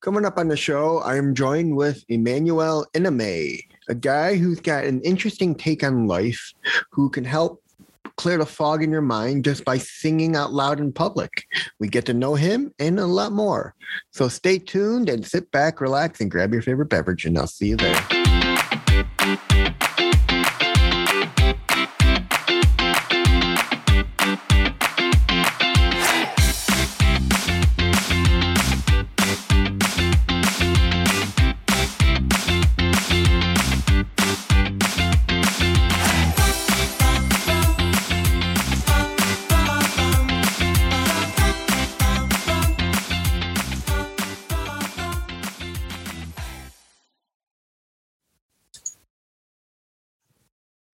Coming 0.00 0.24
up 0.24 0.38
on 0.38 0.48
the 0.48 0.56
show, 0.56 1.02
I'm 1.02 1.34
joined 1.34 1.76
with 1.76 2.06
Emmanuel 2.08 2.86
Enime, 2.94 3.60
a 3.90 3.94
guy 3.94 4.36
who's 4.36 4.58
got 4.58 4.84
an 4.84 5.02
interesting 5.02 5.54
take 5.54 5.84
on 5.84 6.06
life, 6.06 6.54
who 6.90 7.10
can 7.10 7.22
help 7.22 7.62
clear 8.16 8.38
the 8.38 8.46
fog 8.46 8.82
in 8.82 8.90
your 8.90 9.02
mind 9.02 9.44
just 9.44 9.62
by 9.62 9.76
singing 9.76 10.36
out 10.36 10.54
loud 10.54 10.80
in 10.80 10.90
public. 10.90 11.44
We 11.80 11.88
get 11.88 12.06
to 12.06 12.14
know 12.14 12.34
him 12.34 12.72
and 12.78 12.98
a 12.98 13.04
lot 13.04 13.32
more. 13.32 13.74
So 14.10 14.28
stay 14.28 14.58
tuned 14.58 15.10
and 15.10 15.26
sit 15.26 15.50
back, 15.50 15.82
relax, 15.82 16.18
and 16.22 16.30
grab 16.30 16.54
your 16.54 16.62
favorite 16.62 16.88
beverage, 16.88 17.26
and 17.26 17.36
I'll 17.36 17.46
see 17.46 17.68
you 17.68 17.76
there. 17.76 19.59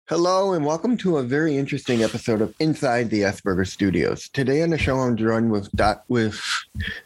Hello 0.07 0.53
and 0.53 0.63
welcome 0.63 0.97
to 0.97 1.17
a 1.17 1.23
very 1.23 1.57
interesting 1.57 2.03
episode 2.03 2.39
of 2.41 2.53
Inside 2.59 3.09
the 3.09 3.21
Asperger 3.21 3.65
Studios. 3.67 4.29
Today 4.29 4.61
on 4.61 4.69
the 4.69 4.77
show, 4.77 4.99
I'm 4.99 5.17
joined 5.17 5.51
with 5.51 5.71
Dot 5.71 6.03
with 6.09 6.39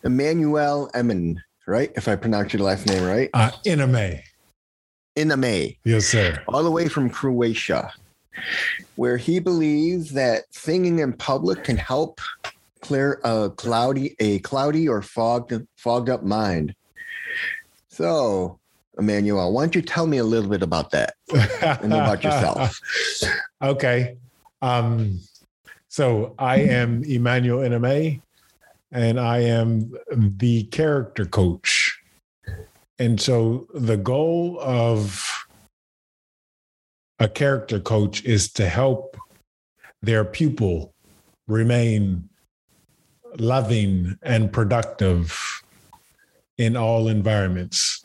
Emmanuel 0.04 0.90
Emin, 0.94 1.42
right? 1.66 1.92
If 1.96 2.10
I 2.10 2.16
pronounce 2.18 2.52
your 2.54 2.64
last 2.64 2.86
name 2.88 3.04
right, 3.04 3.30
Uh, 3.34 3.52
Enime. 3.66 4.22
Enime, 5.16 5.78
Yes, 5.86 6.08
sir. 6.08 6.44
all 6.50 6.62
the 6.64 6.72
way 6.72 6.90
from 6.90 7.10
Croatia, 7.10 7.94
where 8.96 9.16
he 9.18 9.40
believes 9.40 10.12
that 10.12 10.44
singing 10.54 11.00
in 11.00 11.14
public 11.14 11.64
can 11.64 11.78
help 11.78 12.20
clear 12.82 13.22
a 13.24 13.50
cloudy, 13.56 14.16
a 14.20 14.40
cloudy 14.40 14.90
or 14.90 15.02
fogged 15.02 15.54
fogged 15.78 16.10
up 16.10 16.24
mind. 16.24 16.76
So, 17.88 18.59
Emmanuel, 19.00 19.52
why 19.52 19.64
don't 19.64 19.76
you 19.76 19.82
tell 19.82 20.08
me 20.08 20.18
a 20.18 20.24
little 20.24 20.50
bit 20.50 20.62
about 20.62 20.92
that 20.92 21.16
and 21.82 21.94
about 21.94 22.24
yourself? 22.24 22.80
okay. 23.62 24.18
Um, 24.62 25.20
so 25.88 26.36
I 26.38 26.58
am 26.58 27.04
Emmanuel 27.04 27.60
Enime, 27.60 28.22
and 28.92 29.20
I 29.20 29.40
am 29.40 29.92
the 30.12 30.64
character 30.66 31.26
coach. 31.26 32.00
And 33.00 33.20
so 33.20 33.68
the 33.74 33.98
goal 33.98 34.60
of 34.60 35.26
a 37.20 37.28
character 37.28 37.80
coach 37.80 38.24
is 38.24 38.52
to 38.54 38.68
help 38.68 39.18
their 40.02 40.24
pupil 40.24 40.94
remain 41.48 42.30
loving 43.38 44.18
and 44.22 44.52
productive 44.52 45.64
in 46.58 46.76
all 46.76 47.08
environments, 47.08 47.99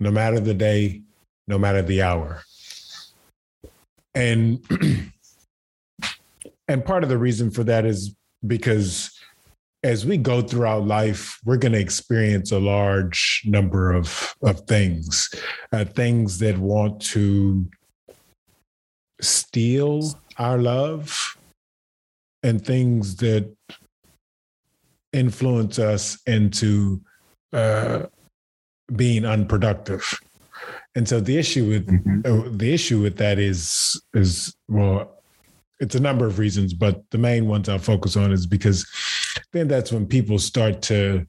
no 0.00 0.10
matter 0.10 0.40
the 0.40 0.54
day, 0.54 1.02
no 1.46 1.58
matter 1.58 1.82
the 1.82 2.02
hour. 2.02 2.42
And 4.14 4.64
and 6.68 6.84
part 6.84 7.02
of 7.02 7.08
the 7.08 7.18
reason 7.18 7.50
for 7.50 7.64
that 7.64 7.84
is 7.84 8.14
because 8.46 9.18
as 9.82 10.04
we 10.04 10.16
go 10.16 10.42
throughout 10.42 10.86
life, 10.86 11.38
we're 11.44 11.56
going 11.56 11.72
to 11.72 11.80
experience 11.80 12.50
a 12.50 12.58
large 12.58 13.42
number 13.44 13.92
of 13.92 14.34
of 14.42 14.60
things, 14.62 15.30
uh, 15.72 15.84
things 15.84 16.38
that 16.38 16.58
want 16.58 17.00
to 17.00 17.68
steal 19.20 20.18
our 20.38 20.58
love, 20.58 21.36
and 22.42 22.64
things 22.64 23.16
that 23.16 23.52
influence 25.12 25.78
us 25.78 26.20
into 26.26 27.00
uh, 27.52 28.02
being 28.94 29.24
unproductive. 29.24 30.18
And 30.94 31.08
so 31.08 31.20
the 31.20 31.36
issue 31.36 31.68
with 31.68 31.88
uh, 32.24 32.48
the 32.50 32.72
issue 32.72 33.00
with 33.00 33.16
that 33.18 33.38
is 33.38 34.00
is 34.14 34.56
well, 34.68 35.22
it's 35.80 35.94
a 35.94 36.00
number 36.00 36.26
of 36.26 36.38
reasons, 36.38 36.74
but 36.74 37.02
the 37.10 37.18
main 37.18 37.46
ones 37.46 37.68
I'll 37.68 37.78
focus 37.78 38.16
on 38.16 38.32
is 38.32 38.46
because 38.46 38.86
then 39.52 39.68
that's 39.68 39.92
when 39.92 40.06
people 40.06 40.38
start 40.38 40.82
to 40.82 41.26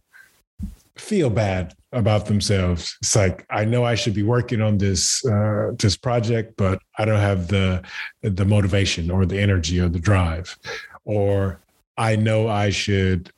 feel 0.95 1.29
bad 1.29 1.73
about 1.91 2.25
themselves. 2.25 2.97
It's 3.01 3.15
like 3.15 3.45
I 3.49 3.65
know 3.65 3.83
I 3.83 3.95
should 3.95 4.13
be 4.13 4.23
working 4.23 4.61
on 4.61 4.77
this 4.77 5.25
uh, 5.25 5.71
this 5.77 5.97
project, 5.97 6.53
but 6.57 6.79
I 6.97 7.05
don't 7.05 7.19
have 7.19 7.47
the 7.47 7.83
the 8.21 8.45
motivation 8.45 9.11
or 9.11 9.25
the 9.25 9.39
energy 9.39 9.79
or 9.79 9.89
the 9.89 9.99
drive, 9.99 10.57
or 11.05 11.59
I 11.97 12.15
know 12.15 12.47
I 12.47 12.69
should 12.69 13.31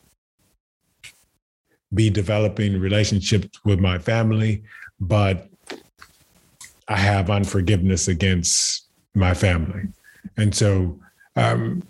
be 1.94 2.09
developing 2.09 2.79
relationships 2.79 3.59
with 3.66 3.79
my 3.79 3.97
family, 3.97 4.63
but 5.00 5.50
I 6.88 6.97
have 6.97 7.29
unforgiveness 7.29 8.07
against 8.07 8.88
my 9.13 9.34
family, 9.34 9.84
and 10.38 10.53
so 10.53 11.00
um, 11.35 11.84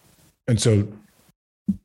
and 0.48 0.60
so 0.60 0.88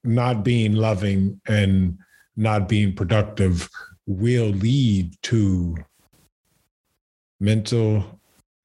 not 0.04 0.44
being 0.44 0.75
loving 0.75 1.41
and 1.47 1.99
not 2.37 2.69
being 2.69 2.94
productive 2.94 3.69
will 4.06 4.48
lead 4.48 5.15
to 5.22 5.77
mental 7.41 8.04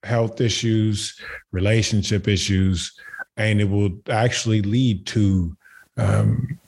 health 0.04 0.42
issues, 0.42 1.20
relationship 1.52 2.28
issues, 2.28 2.94
and 3.38 3.62
it 3.62 3.70
will 3.70 3.92
actually 4.10 4.62
lead 4.62 5.06
to 5.08 5.56
um, 5.98 6.60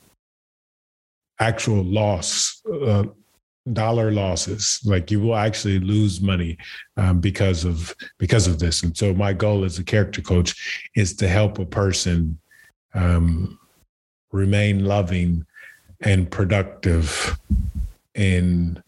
actual 1.40 1.84
loss, 1.84 2.62
uh, 2.66 3.04
dollar 3.72 4.10
losses. 4.10 4.80
Like 4.84 5.10
you 5.10 5.20
will 5.20 5.36
actually 5.36 5.80
lose 5.80 6.20
money 6.20 6.58
um, 6.96 7.20
because 7.20 7.64
of 7.64 7.94
because 8.18 8.46
of 8.46 8.58
this. 8.58 8.82
And 8.82 8.96
so 8.96 9.14
my 9.14 9.32
goal 9.32 9.64
as 9.64 9.78
a 9.78 9.84
character 9.84 10.22
coach 10.22 10.88
is 10.94 11.14
to 11.16 11.28
help 11.28 11.58
a 11.58 11.66
person 11.66 12.38
um, 12.94 13.58
remain 14.32 14.84
loving 14.84 15.46
and 16.00 16.30
productive 16.30 17.38
in 18.14 18.82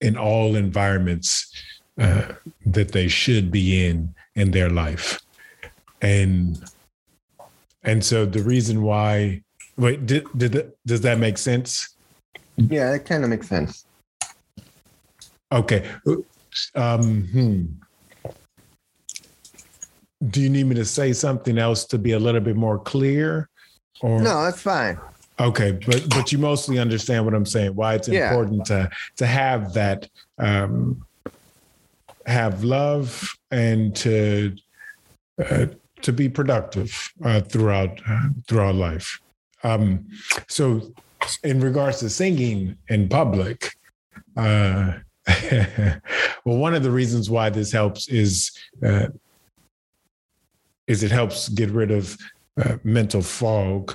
in 0.00 0.16
all 0.16 0.54
environments 0.54 1.52
uh, 1.98 2.32
that 2.64 2.92
they 2.92 3.08
should 3.08 3.50
be 3.50 3.86
in 3.86 4.14
in 4.36 4.52
their 4.52 4.70
life 4.70 5.20
and 6.00 6.64
and 7.82 8.04
so 8.04 8.24
the 8.26 8.42
reason 8.42 8.82
why 8.82 9.42
wait 9.78 10.04
did, 10.06 10.26
did 10.36 10.52
that, 10.52 10.76
does 10.86 11.00
that 11.00 11.18
make 11.18 11.38
sense 11.38 11.96
Yeah, 12.56 12.90
that 12.92 13.06
kind 13.06 13.24
of 13.24 13.30
makes 13.30 13.48
sense. 13.48 13.86
okay 15.52 15.88
um 16.74 17.22
hmm. 17.32 17.64
do 20.28 20.40
you 20.40 20.50
need 20.50 20.66
me 20.66 20.74
to 20.74 20.84
say 20.84 21.12
something 21.12 21.56
else 21.58 21.84
to 21.86 21.98
be 21.98 22.12
a 22.12 22.18
little 22.18 22.40
bit 22.40 22.56
more 22.56 22.78
clear 22.78 23.48
or 24.00 24.20
No, 24.20 24.44
that's 24.44 24.62
fine. 24.62 24.98
Okay, 25.40 25.72
but 25.72 26.08
but 26.10 26.32
you 26.32 26.38
mostly 26.38 26.78
understand 26.78 27.24
what 27.24 27.34
I'm 27.34 27.46
saying. 27.46 27.74
Why 27.74 27.94
it's 27.94 28.08
Yeah. 28.08 28.28
important 28.30 28.66
to 28.66 28.90
to 29.16 29.26
have 29.26 29.72
that 29.74 30.08
um, 30.38 31.04
have 32.26 32.64
love 32.64 33.28
and 33.50 33.94
to 33.96 34.56
uh, 35.44 35.66
to 36.02 36.12
be 36.12 36.28
productive 36.28 36.90
uh, 37.24 37.40
throughout 37.40 38.00
uh, 38.08 38.28
throughout 38.48 38.74
life. 38.74 39.20
Um, 39.62 40.08
so, 40.48 40.92
in 41.42 41.60
regards 41.60 41.98
to 42.00 42.10
singing 42.10 42.76
in 42.88 43.08
public, 43.08 43.72
uh, 44.36 44.92
well, 46.44 46.56
one 46.56 46.74
of 46.74 46.82
the 46.82 46.90
reasons 46.90 47.28
why 47.28 47.50
this 47.50 47.72
helps 47.72 48.08
is 48.08 48.50
uh, 48.84 49.08
is 50.86 51.02
it 51.02 51.10
helps 51.10 51.48
get 51.50 51.70
rid 51.70 51.90
of 51.90 52.16
uh, 52.62 52.76
mental 52.82 53.22
fog 53.22 53.94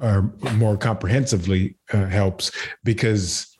or 0.00 0.32
more 0.54 0.76
comprehensively 0.76 1.76
uh, 1.92 2.06
helps 2.06 2.52
because 2.84 3.56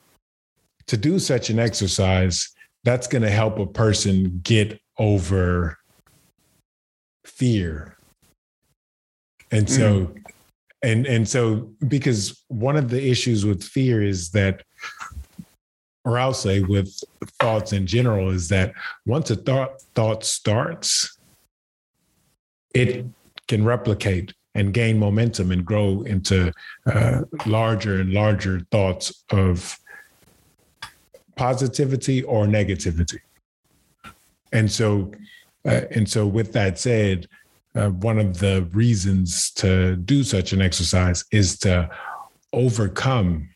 to 0.87 0.95
do 0.95 1.19
such 1.19 1.49
an 1.49 1.59
exercise 1.59 2.49
that's 2.83 3.07
going 3.07 3.21
to 3.21 3.29
help 3.29 3.59
a 3.59 3.65
person 3.65 4.39
get 4.43 4.79
over 4.97 5.77
fear. 7.25 7.97
And 9.51 9.69
so 9.69 10.13
and 10.81 11.05
and 11.05 11.27
so 11.27 11.69
because 11.87 12.43
one 12.47 12.75
of 12.75 12.89
the 12.89 13.09
issues 13.09 13.45
with 13.45 13.63
fear 13.63 14.01
is 14.01 14.31
that 14.31 14.63
or 16.05 16.17
I'll 16.17 16.33
say 16.33 16.61
with 16.61 17.03
thoughts 17.39 17.73
in 17.73 17.85
general 17.85 18.29
is 18.29 18.47
that 18.49 18.73
once 19.05 19.29
a 19.29 19.35
thought 19.35 19.81
thought 19.95 20.23
starts 20.23 21.17
it 22.73 23.05
can 23.47 23.65
replicate 23.65 24.33
and 24.55 24.73
gain 24.73 24.97
momentum 24.97 25.51
and 25.51 25.65
grow 25.65 26.01
into 26.03 26.51
uh, 26.85 27.21
larger 27.45 28.01
and 28.01 28.13
larger 28.13 28.61
thoughts 28.71 29.23
of 29.31 29.77
positivity 31.35 32.23
or 32.23 32.45
negativity. 32.45 33.19
And 34.51 34.69
so, 34.71 35.11
uh, 35.65 35.81
and 35.91 36.09
so, 36.09 36.25
with 36.25 36.53
that 36.53 36.79
said, 36.79 37.27
uh, 37.75 37.89
one 37.89 38.19
of 38.19 38.39
the 38.39 38.67
reasons 38.73 39.51
to 39.51 39.95
do 39.97 40.23
such 40.23 40.53
an 40.53 40.61
exercise 40.61 41.23
is 41.31 41.57
to 41.59 41.89
overcome 42.53 43.49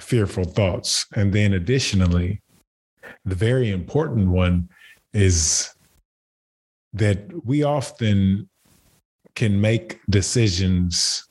fearful 0.00 0.44
thoughts. 0.44 1.06
And 1.14 1.32
then, 1.32 1.54
additionally, 1.54 2.42
the 3.24 3.34
very 3.34 3.70
important 3.70 4.28
one 4.28 4.68
is 5.12 5.74
that 6.92 7.18
we 7.44 7.62
often 7.62 8.48
can 9.34 9.60
make 9.60 10.00
decisions 10.10 11.28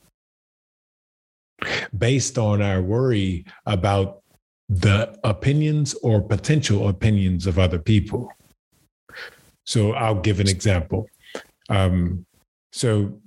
based 1.98 2.38
on 2.38 2.62
our 2.62 2.81
worry 2.81 3.45
about 3.65 4.21
the 4.69 5.18
opinions 5.24 5.94
or 6.03 6.21
potential 6.21 6.89
opinions 6.89 7.48
of 7.48 7.57
other 7.57 7.80
people. 7.80 8.31
So 9.65 9.94
I'll 9.94 10.21
give 10.21 10.39
an 10.39 10.48
example. 10.48 11.07
Um, 11.69 12.25
so 12.72 13.19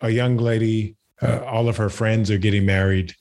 a 0.00 0.10
young 0.10 0.36
lady, 0.36 0.96
uh, 1.22 1.40
all 1.44 1.68
of 1.68 1.76
her 1.76 1.90
friends 1.90 2.30
are 2.30 2.38
getting 2.38 2.66
married, 2.66 3.14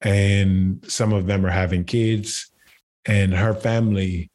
and 0.00 0.84
some 0.88 1.12
of 1.12 1.26
them 1.26 1.44
are 1.44 1.50
having 1.50 1.84
kids, 1.84 2.50
and 3.06 3.34
her 3.34 3.54
family 3.54 4.30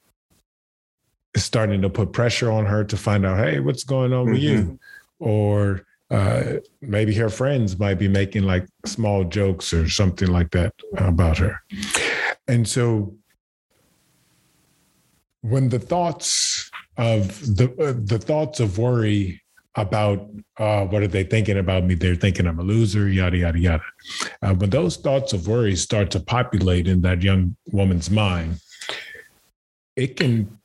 is 1.33 1.43
starting 1.43 1.81
to 1.81 1.89
put 1.89 2.13
pressure 2.13 2.51
on 2.51 2.65
her 2.65 2.83
to 2.83 2.97
find 2.97 3.25
out, 3.25 3.37
hey, 3.37 3.59
what's 3.59 3.83
going 3.83 4.13
on 4.13 4.25
mm-hmm. 4.25 4.33
with 4.33 4.41
you? 4.41 4.57
Mm-hmm. 4.57 4.75
Or 5.19 5.85
uh, 6.09 6.55
maybe 6.81 7.13
her 7.15 7.29
friends 7.29 7.79
might 7.79 7.99
be 7.99 8.07
making 8.07 8.43
like 8.43 8.67
small 8.85 9.23
jokes 9.23 9.73
or 9.73 9.87
something 9.89 10.29
like 10.29 10.51
that 10.51 10.73
about 10.97 11.37
her. 11.37 11.61
And 12.47 12.67
so 12.67 13.15
when 15.41 15.69
the 15.69 15.79
thoughts 15.79 16.70
of 17.01 17.57
the 17.57 17.65
uh, 17.81 17.93
the 18.05 18.19
thoughts 18.19 18.59
of 18.59 18.77
worry 18.77 19.41
about 19.75 20.29
uh, 20.57 20.85
what 20.85 21.01
are 21.01 21.07
they 21.07 21.23
thinking 21.23 21.57
about 21.57 21.83
me? 21.83 21.95
They're 21.95 22.15
thinking 22.15 22.45
I'm 22.45 22.59
a 22.59 22.63
loser, 22.63 23.09
yada 23.09 23.37
yada 23.37 23.59
yada. 23.59 23.83
Uh, 24.41 24.53
when 24.53 24.69
those 24.69 24.97
thoughts 24.97 25.33
of 25.33 25.47
worry 25.47 25.75
start 25.75 26.11
to 26.11 26.19
populate 26.19 26.87
in 26.87 27.01
that 27.01 27.23
young 27.23 27.55
woman's 27.71 28.11
mind, 28.11 28.59
it 29.95 30.15
can 30.15 30.59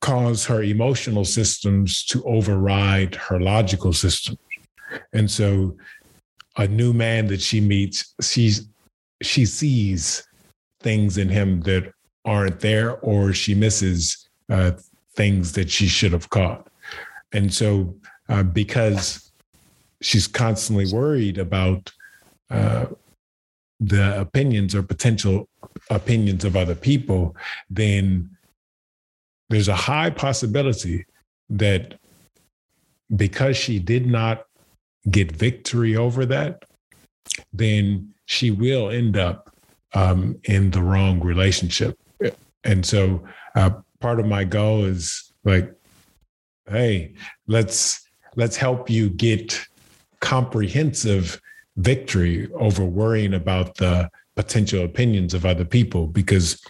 cause 0.00 0.44
her 0.46 0.62
emotional 0.62 1.24
systems 1.24 2.04
to 2.04 2.22
override 2.24 3.14
her 3.14 3.40
logical 3.40 3.92
systems. 3.92 4.38
And 5.12 5.30
so 5.30 5.76
a 6.56 6.68
new 6.68 6.92
man 6.92 7.26
that 7.28 7.40
she 7.40 7.60
meets, 7.60 8.14
she's 8.20 8.68
she 9.22 9.46
sees 9.46 10.22
things 10.80 11.18
in 11.18 11.28
him 11.28 11.60
that 11.62 11.92
aren't 12.24 12.60
there, 12.60 12.98
or 13.00 13.32
she 13.32 13.54
misses 13.54 14.28
uh, 14.48 14.72
things 15.16 15.52
that 15.52 15.70
she 15.70 15.86
should 15.86 16.12
have 16.12 16.30
caught. 16.30 16.68
And 17.32 17.52
so, 17.52 17.94
uh, 18.28 18.42
because 18.42 19.32
she's 20.00 20.26
constantly 20.26 20.92
worried 20.92 21.38
about 21.38 21.92
uh, 22.50 22.86
the 23.80 24.20
opinions 24.20 24.74
or 24.74 24.82
potential 24.82 25.48
opinions 25.90 26.44
of 26.44 26.56
other 26.56 26.74
people, 26.74 27.36
then 27.70 28.30
there's 29.48 29.68
a 29.68 29.74
high 29.74 30.10
possibility 30.10 31.04
that 31.50 31.98
because 33.14 33.56
she 33.56 33.78
did 33.78 34.06
not 34.06 34.46
get 35.10 35.32
victory 35.32 35.96
over 35.96 36.24
that, 36.26 36.64
then 37.52 38.12
she 38.26 38.50
will 38.50 38.90
end 38.90 39.16
up 39.16 39.54
um, 39.94 40.38
in 40.44 40.70
the 40.70 40.80
wrong 40.80 41.20
relationship. 41.20 41.98
And 42.64 42.86
so, 42.86 43.22
uh, 43.54 43.70
part 44.02 44.20
of 44.20 44.26
my 44.26 44.44
goal 44.44 44.84
is 44.84 45.32
like, 45.44 45.72
hey, 46.68 47.14
let's 47.46 48.06
let's 48.36 48.56
help 48.56 48.90
you 48.90 49.08
get 49.08 49.64
comprehensive 50.20 51.40
victory 51.76 52.50
over 52.54 52.84
worrying 52.84 53.34
about 53.34 53.76
the 53.76 54.10
potential 54.34 54.84
opinions 54.84 55.32
of 55.32 55.46
other 55.46 55.64
people. 55.64 56.06
Because 56.06 56.60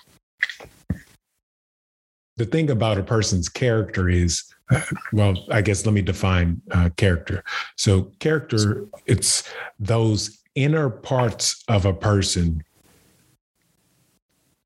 the 2.37 2.45
thing 2.45 2.71
about 2.71 2.99
a 2.99 3.03
person's 3.03 3.49
character 3.49 4.09
is 4.09 4.45
uh, 4.71 4.81
well 5.13 5.35
i 5.51 5.61
guess 5.61 5.85
let 5.85 5.93
me 5.93 6.03
define 6.03 6.61
uh, 6.71 6.89
character. 6.97 7.43
So 7.77 8.13
character 8.21 8.87
it's 9.07 9.51
those 9.79 10.39
inner 10.55 10.91
parts 10.91 11.65
of 11.69 11.87
a 11.87 11.95
person 11.95 12.63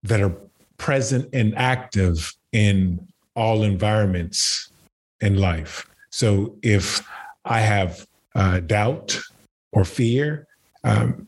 that 0.03 0.21
are 0.21 0.35
present 0.79 1.29
and 1.33 1.57
active 1.57 2.33
in 2.65 2.77
all 3.35 3.63
environments 3.63 4.71
in 5.21 5.35
life 5.37 5.75
so 6.11 6.57
if 6.63 7.07
i 7.45 7.61
have 7.61 8.07
uh, 8.35 8.61
doubt 8.61 9.19
or 9.73 9.85
fear 9.85 10.47
um, 10.85 11.27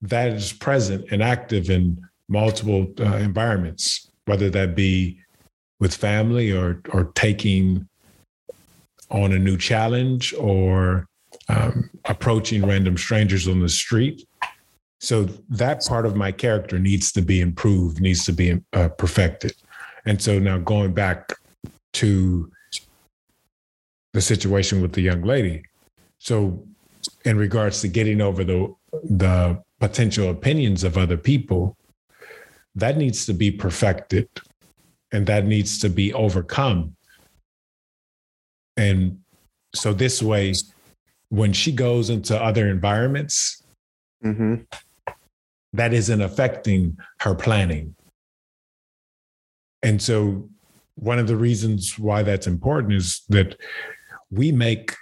that 0.00 0.28
is 0.32 0.52
present 0.52 1.04
and 1.12 1.22
active 1.22 1.70
in 1.70 1.82
multiple 2.28 2.82
uh, 3.00 3.16
environments 3.16 4.08
whether 4.24 4.48
that 4.50 4.74
be 4.74 5.18
with 5.80 5.94
family 5.94 6.52
or 6.52 6.80
or 6.94 7.04
taking 7.14 7.86
on 9.10 9.32
a 9.32 9.38
new 9.38 9.56
challenge 9.58 10.34
or 10.38 11.06
um, 11.48 11.90
approaching 12.06 12.66
random 12.66 12.96
strangers 12.96 13.46
on 13.46 13.60
the 13.60 13.68
street. 13.68 14.26
So 15.00 15.24
that 15.50 15.84
part 15.84 16.06
of 16.06 16.16
my 16.16 16.32
character 16.32 16.78
needs 16.78 17.12
to 17.12 17.22
be 17.22 17.40
improved, 17.40 18.00
needs 18.00 18.24
to 18.26 18.32
be 18.32 18.60
uh, 18.72 18.88
perfected. 18.90 19.52
And 20.06 20.20
so 20.20 20.38
now 20.38 20.58
going 20.58 20.92
back 20.92 21.32
to 21.94 22.50
the 24.12 24.20
situation 24.20 24.82
with 24.82 24.92
the 24.92 25.00
young 25.00 25.22
lady. 25.22 25.62
So 26.18 26.64
in 27.24 27.36
regards 27.36 27.80
to 27.80 27.88
getting 27.88 28.20
over 28.20 28.44
the 28.44 28.74
the 29.04 29.62
potential 29.80 30.30
opinions 30.30 30.84
of 30.84 30.98
other 30.98 31.16
people, 31.16 31.76
that 32.74 32.96
needs 32.96 33.26
to 33.26 33.32
be 33.32 33.50
perfected 33.50 34.28
and 35.12 35.26
that 35.26 35.46
needs 35.46 35.78
to 35.80 35.88
be 35.88 36.12
overcome. 36.12 36.94
And 38.76 39.20
so 39.74 39.92
this 39.92 40.22
way, 40.22 40.54
when 41.28 41.52
she 41.52 41.72
goes 41.72 42.10
into 42.10 42.40
other 42.40 42.68
environments, 42.68 43.62
mm-hmm. 44.24 44.56
that 45.72 45.92
isn't 45.92 46.20
affecting 46.20 46.98
her 47.20 47.34
planning. 47.34 47.94
And 49.82 50.00
so 50.00 50.48
one 50.94 51.18
of 51.18 51.26
the 51.26 51.36
reasons 51.36 51.98
why 51.98 52.22
that's 52.22 52.46
important 52.46 52.94
is 52.94 53.22
that 53.28 53.56
we 54.30 54.52
make 54.52 54.94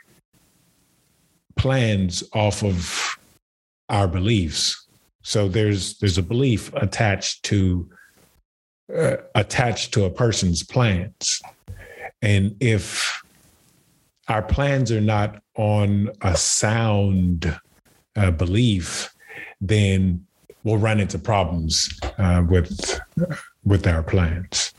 plans 1.57 2.25
off 2.33 2.63
of 2.65 3.17
our 3.89 4.09
beliefs. 4.09 4.87
So 5.23 5.49
there's 5.49 5.99
there's 5.99 6.19
a 6.19 6.23
belief 6.23 6.73
attached 6.75 7.43
to 7.45 7.89
uh, 8.97 9.17
attached 9.35 9.93
to 9.95 10.05
a 10.05 10.11
person's 10.11 10.63
plans. 10.63 11.41
And 12.23 12.57
if 12.61 13.23
our 14.29 14.43
plans 14.43 14.91
are 14.91 15.01
not 15.01 15.43
on 15.57 16.11
a 16.23 16.37
sound 16.37 17.59
uh, 18.17 18.31
belief, 18.31 19.13
then 19.61 20.25
we'll 20.65 20.79
run 20.79 21.01
into 21.01 21.19
problems 21.19 21.91
uh, 22.19 22.43
with 22.49 23.01
with 23.65 23.87
our 23.87 24.03
plans. 24.03 24.73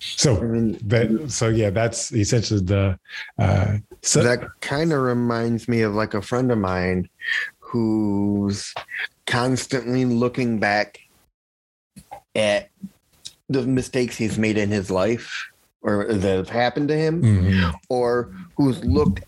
So 0.00 0.36
that 0.84 1.30
so 1.30 1.48
yeah, 1.48 1.70
that's 1.70 2.12
essentially 2.12 2.60
the. 2.60 2.98
Uh, 3.38 3.78
so 4.02 4.22
that 4.22 4.44
kind 4.60 4.92
of 4.92 5.00
reminds 5.00 5.68
me 5.68 5.82
of 5.82 5.94
like 5.94 6.14
a 6.14 6.22
friend 6.22 6.52
of 6.52 6.58
mine 6.58 7.08
who's 7.58 8.72
constantly 9.26 10.04
looking 10.04 10.58
back 10.58 11.00
at 12.34 12.70
the 13.48 13.62
mistakes 13.62 14.16
he's 14.16 14.38
made 14.38 14.56
in 14.56 14.70
his 14.70 14.90
life 14.90 15.50
or 15.82 16.06
that 16.12 16.36
have 16.36 16.48
happened 16.48 16.88
to 16.88 16.96
him, 16.96 17.22
mm-hmm. 17.22 17.70
or 17.88 18.32
who's 18.56 18.84
looked 18.84 19.24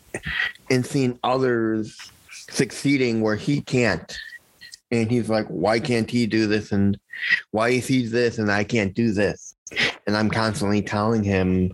and 0.71 0.85
seen 0.85 1.19
others 1.23 2.11
succeeding 2.31 3.21
where 3.21 3.37
he 3.37 3.61
can't. 3.61 4.19
And 4.91 5.11
he's 5.11 5.29
like, 5.29 5.47
why 5.47 5.79
can't 5.81 6.11
he 6.11 6.27
do 6.27 6.47
this? 6.47 6.73
And 6.73 6.99
why 7.51 7.71
is 7.71 7.87
he 7.87 8.07
this 8.07 8.39
and 8.39 8.51
I 8.51 8.65
can't 8.65 8.95
do 8.95 9.13
this? 9.13 9.55
And 10.07 10.17
I'm 10.17 10.31
constantly 10.31 10.83
telling 10.83 11.23
him, 11.23 11.73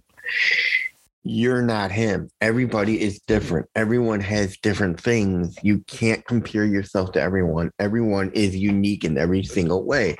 you're 1.29 1.63
not 1.63 1.91
him. 1.91 2.31
Everybody 2.41 3.01
is 3.01 3.19
different. 3.21 3.69
Everyone 3.75 4.21
has 4.21 4.57
different 4.59 5.01
things. 5.01 5.57
You 5.63 5.81
can't 5.89 6.25
compare 6.25 6.65
yourself 6.65 7.13
to 7.13 7.21
everyone. 7.21 7.73
Everyone 7.81 8.31
is 8.33 8.55
unique 8.55 9.05
in 9.05 9.19
every 9.19 9.43
single 9.43 9.85
way. 9.85 10.17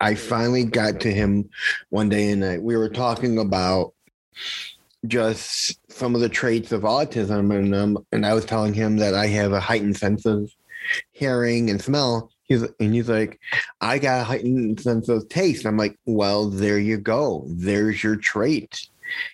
I 0.00 0.14
finally 0.14 0.64
got 0.64 1.00
to 1.00 1.12
him 1.12 1.48
one 1.88 2.08
day 2.08 2.30
and 2.30 2.44
I, 2.44 2.58
we 2.58 2.76
were 2.76 2.90
talking 2.90 3.38
about 3.38 3.94
just 5.06 5.78
some 5.90 6.14
of 6.14 6.20
the 6.20 6.28
traits 6.28 6.72
of 6.72 6.82
autism 6.82 7.56
and 7.56 7.74
um, 7.74 7.98
and 8.12 8.26
I 8.26 8.34
was 8.34 8.44
telling 8.44 8.74
him 8.74 8.96
that 8.96 9.14
I 9.14 9.26
have 9.28 9.52
a 9.52 9.60
heightened 9.60 9.96
sense 9.96 10.26
of 10.26 10.50
hearing 11.12 11.70
and 11.70 11.80
smell. 11.80 12.30
He's 12.44 12.62
and 12.62 12.94
he's 12.94 13.08
like, 13.08 13.38
I 13.80 13.98
got 13.98 14.20
a 14.20 14.24
heightened 14.24 14.80
sense 14.80 15.08
of 15.08 15.28
taste. 15.28 15.66
I'm 15.66 15.76
like, 15.76 15.98
well, 16.06 16.48
there 16.48 16.78
you 16.78 16.96
go. 16.96 17.44
There's 17.46 18.02
your 18.02 18.16
trait. 18.16 18.88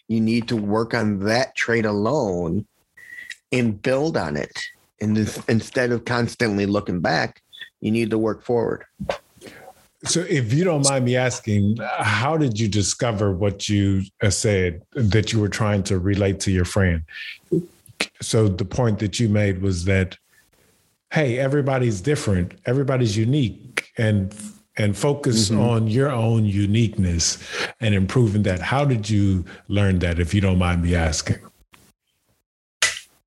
You 0.09 0.21
need 0.21 0.49
to 0.49 0.57
work 0.57 0.95
on 0.95 1.21
that 1.21 1.55
trait 1.55 1.85
alone 1.85 2.67
and 3.53 3.81
build 3.81 4.17
on 4.17 4.37
it. 4.37 4.59
And 5.01 5.17
this, 5.17 5.43
instead 5.49 5.93
of 5.93 6.05
constantly 6.05 6.67
looking 6.67 7.01
back, 7.01 7.43
you 7.81 7.91
need 7.91 8.11
to 8.11 8.19
work 8.19 8.43
forward. 8.43 8.85
So, 10.05 10.21
if 10.21 10.53
you 10.53 10.65
don't 10.65 10.85
mind 10.85 11.07
me 11.07 11.17
asking, 11.17 11.79
how 11.99 12.37
did 12.37 12.61
you 12.61 12.69
discover 12.69 13.33
what 13.33 13.69
you 13.69 14.03
uh, 14.23 14.31
said 14.31 14.83
that 14.93 15.33
you 15.33 15.41
were 15.41 15.49
trying 15.49 15.83
to 15.85 15.99
relate 15.99 16.41
to 16.41 16.51
your 16.51 16.67
friend? 16.67 17.03
So, 18.21 18.49
the 18.49 18.67
point 18.67 18.99
that 18.99 19.19
you 19.19 19.29
made 19.31 19.63
was 19.63 19.85
that, 19.87 20.19
hey, 21.15 21.39
everybody's 21.39 22.01
different, 22.01 22.55
everybody's 22.67 23.17
unique, 23.17 23.93
and 23.97 24.35
and 24.77 24.97
focus 24.97 25.49
mm-hmm. 25.49 25.61
on 25.61 25.87
your 25.87 26.11
own 26.11 26.45
uniqueness 26.45 27.39
and 27.81 27.95
improving 27.95 28.43
that. 28.43 28.59
How 28.59 28.85
did 28.85 29.09
you 29.09 29.45
learn 29.69 30.01
that, 30.01 30.19
if 30.19 30.35
you 30.35 30.41
don't 30.41 30.59
mind 30.59 30.83
me 30.83 30.97
asking? 30.97 31.39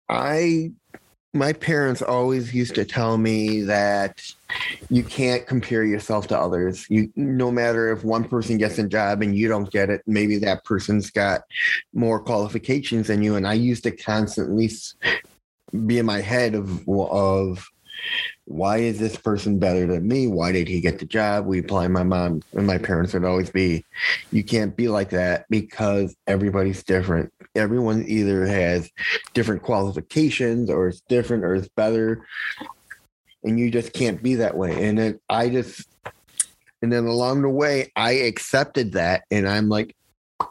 I 0.10 0.72
my 1.34 1.54
parents 1.54 2.02
always 2.02 2.54
used 2.54 2.76
to 2.76 2.84
tell 2.84 3.18
me 3.18 3.62
that 3.62 4.34
you 4.90 5.04
can't 5.04 5.48
compare 5.48 5.86
yourself 5.86 6.28
to 6.28 6.38
others. 6.38 6.86
You 6.90 7.10
no 7.16 7.52
matter 7.52 7.90
if 7.94 8.04
one 8.04 8.26
person 8.26 8.58
gets 8.58 8.78
a 8.80 8.88
job 8.88 9.22
and 9.22 9.34
you 9.34 9.48
don't 9.48 9.72
get 9.72 9.90
it, 9.90 10.02
maybe 10.06 10.38
that 10.40 10.66
person's 10.66 11.10
got 11.10 11.44
more 11.94 12.20
qualifications 12.20 13.08
than 13.08 13.24
you. 13.24 13.38
And 13.38 13.48
I 13.48 13.54
used 13.54 13.84
to 13.84 13.92
constantly 13.92 14.70
be 15.86 16.00
in 16.00 16.06
my 16.06 16.20
head 16.20 16.54
of 16.54 16.86
of 16.90 17.70
why 18.46 18.78
is 18.78 18.98
this 18.98 19.18
person 19.18 19.60
better 19.60 19.86
than 19.86 20.08
me? 20.08 20.28
Why 20.28 20.52
did 20.52 20.68
he 20.68 20.80
get 20.80 21.00
the 21.00 21.06
job? 21.06 21.46
We 21.46 21.60
apply 21.60 21.88
my 21.90 22.04
mom 22.04 22.42
and 22.54 22.66
my 22.66 22.78
parents 22.78 23.14
would 23.14 23.26
always 23.26 23.50
be, 23.50 23.84
you 24.32 24.44
can't 24.44 24.76
be 24.76 24.88
like 24.88 25.10
that 25.10 25.46
because 25.50 26.16
everybody's 26.28 26.84
different. 26.84 27.32
Everyone 27.56 28.06
either 28.08 28.46
has 28.46 28.90
different 29.34 29.64
qualifications 29.64 30.70
or 30.70 30.88
it's 30.88 31.02
different 31.10 31.44
or 31.44 31.56
it's 31.56 31.70
better. 31.70 32.26
And 33.44 33.60
you 33.60 33.70
just 33.70 33.94
can't 33.94 34.24
be 34.24 34.36
that 34.36 34.56
way. 34.56 34.88
And 34.88 34.98
then 34.98 35.20
I 35.30 35.50
just 35.50 35.86
and 36.82 36.92
then 36.92 37.06
along 37.06 37.42
the 37.42 37.50
way 37.50 37.92
I 37.96 38.12
accepted 38.12 38.94
that 38.94 39.24
and 39.32 39.48
I'm 39.48 39.68
like, 39.68 39.96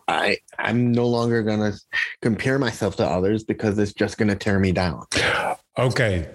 I 0.09 0.39
I'm 0.59 0.93
no 0.93 1.07
longer 1.07 1.43
gonna 1.43 1.73
compare 2.21 2.59
myself 2.59 2.97
to 2.97 3.07
others 3.07 3.45
because 3.45 3.79
it's 3.79 3.95
just 3.95 4.19
gonna 4.19 4.37
tear 4.37 4.59
me 4.59 4.73
down. 4.73 5.07
Okay. 5.79 6.29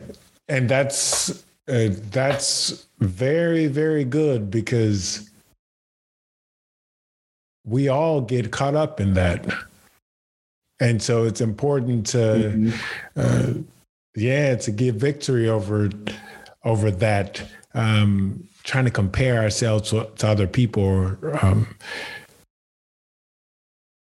And 0.51 0.67
that's 0.67 1.45
uh, 1.69 1.89
that's 2.11 2.85
very, 2.99 3.67
very 3.67 4.03
good 4.03 4.51
because 4.51 5.31
we 7.65 7.87
all 7.87 8.19
get 8.19 8.51
caught 8.51 8.75
up 8.75 8.99
in 8.99 9.13
that. 9.13 9.47
And 10.81 11.01
so 11.01 11.23
it's 11.23 11.39
important 11.39 12.07
to, 12.07 12.17
mm-hmm. 12.17 12.71
uh, 13.15 13.61
yeah, 14.15 14.55
to 14.55 14.71
give 14.71 14.95
victory 14.95 15.47
over 15.47 15.89
over 16.65 16.91
that. 16.91 17.41
Um, 17.73 18.47
trying 18.63 18.85
to 18.85 18.91
compare 18.91 19.41
ourselves 19.41 19.91
to, 19.91 20.09
to 20.17 20.27
other 20.27 20.47
people, 20.47 20.83
or 20.83 21.39
um, 21.41 21.65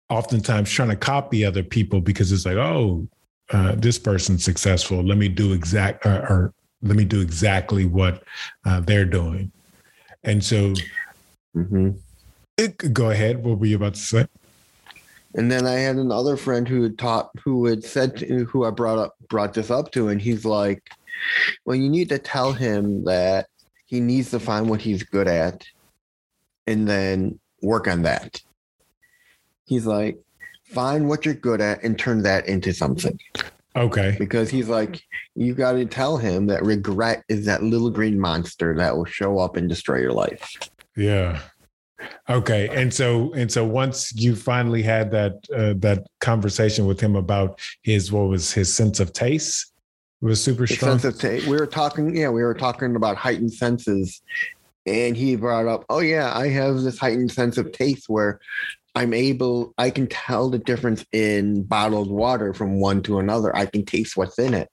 oftentimes 0.08 0.70
trying 0.70 0.88
to 0.88 0.96
copy 0.96 1.44
other 1.44 1.62
people 1.62 2.00
because 2.00 2.32
it's 2.32 2.46
like, 2.46 2.56
oh, 2.56 3.06
uh, 3.52 3.74
this 3.76 3.98
person's 3.98 4.44
successful. 4.44 5.02
Let 5.02 5.18
me 5.18 5.28
do 5.28 5.52
exact 5.52 6.06
or, 6.06 6.20
or 6.28 6.54
let 6.82 6.96
me 6.96 7.04
do 7.04 7.20
exactly 7.20 7.84
what 7.84 8.22
uh, 8.64 8.80
they're 8.80 9.04
doing. 9.04 9.52
And 10.24 10.42
so, 10.44 10.74
mm-hmm. 11.56 11.90
it, 12.56 12.92
go 12.92 13.10
ahead. 13.10 13.42
What 13.42 13.58
were 13.58 13.66
you 13.66 13.76
about 13.76 13.94
to 13.94 14.00
say? 14.00 14.26
And 15.34 15.50
then 15.50 15.66
I 15.66 15.74
had 15.74 15.96
another 15.96 16.36
friend 16.36 16.66
who 16.66 16.82
had 16.82 16.98
taught, 16.98 17.30
who 17.44 17.66
had 17.66 17.84
said, 17.84 18.16
to, 18.18 18.44
who 18.44 18.64
I 18.64 18.70
brought 18.70 18.98
up, 18.98 19.14
brought 19.28 19.54
this 19.54 19.70
up 19.70 19.92
to, 19.92 20.08
and 20.08 20.20
he's 20.20 20.44
like, 20.44 20.90
"Well, 21.64 21.76
you 21.76 21.88
need 21.88 22.08
to 22.08 22.18
tell 22.18 22.52
him 22.52 23.04
that 23.04 23.46
he 23.86 24.00
needs 24.00 24.30
to 24.32 24.40
find 24.40 24.68
what 24.68 24.80
he's 24.80 25.04
good 25.04 25.28
at, 25.28 25.64
and 26.66 26.88
then 26.88 27.38
work 27.62 27.86
on 27.86 28.02
that." 28.02 28.42
He's 29.66 29.86
like, 29.86 30.18
"Find 30.70 31.08
what 31.08 31.24
you're 31.24 31.34
good 31.34 31.60
at 31.60 31.82
and 31.82 31.98
turn 31.98 32.22
that 32.22 32.46
into 32.46 32.72
something." 32.72 33.18
Okay. 33.76 34.16
Because 34.18 34.50
he's 34.50 34.68
like, 34.68 35.00
you 35.36 35.54
got 35.54 35.72
to 35.72 35.84
tell 35.84 36.16
him 36.16 36.46
that 36.46 36.64
regret 36.64 37.22
is 37.28 37.46
that 37.46 37.62
little 37.62 37.90
green 37.90 38.18
monster 38.18 38.74
that 38.76 38.96
will 38.96 39.04
show 39.04 39.38
up 39.38 39.56
and 39.56 39.68
destroy 39.68 39.98
your 39.98 40.12
life. 40.12 40.52
Yeah. 40.96 41.40
Okay. 42.28 42.68
And 42.68 42.92
so, 42.92 43.32
and 43.34 43.50
so 43.50 43.64
once 43.64 44.12
you 44.16 44.34
finally 44.34 44.82
had 44.82 45.10
that, 45.12 45.34
uh, 45.54 45.74
that 45.78 46.06
conversation 46.20 46.86
with 46.86 47.00
him 47.00 47.14
about 47.14 47.60
his, 47.82 48.10
what 48.10 48.28
was 48.28 48.52
his 48.52 48.74
sense 48.74 48.98
of 48.98 49.12
taste 49.12 49.72
was 50.20 50.42
super 50.42 50.66
his 50.66 50.76
strong. 50.76 50.98
Sense 50.98 51.04
of 51.04 51.20
taste. 51.20 51.46
We 51.46 51.56
were 51.56 51.66
talking, 51.66 52.16
yeah, 52.16 52.28
we 52.28 52.42
were 52.42 52.54
talking 52.54 52.96
about 52.96 53.16
heightened 53.16 53.52
senses 53.52 54.20
and 54.84 55.16
he 55.16 55.36
brought 55.36 55.66
up, 55.66 55.84
oh 55.90 56.00
yeah, 56.00 56.36
I 56.36 56.48
have 56.48 56.80
this 56.80 56.98
heightened 56.98 57.30
sense 57.30 57.56
of 57.56 57.70
taste 57.70 58.08
where 58.08 58.40
I'm 58.94 59.14
able, 59.14 59.72
I 59.78 59.90
can 59.90 60.06
tell 60.06 60.50
the 60.50 60.58
difference 60.58 61.04
in 61.12 61.62
bottled 61.62 62.10
water 62.10 62.52
from 62.52 62.80
one 62.80 63.02
to 63.04 63.18
another. 63.18 63.54
I 63.54 63.66
can 63.66 63.84
taste 63.84 64.16
what's 64.16 64.38
in 64.38 64.54
it. 64.54 64.68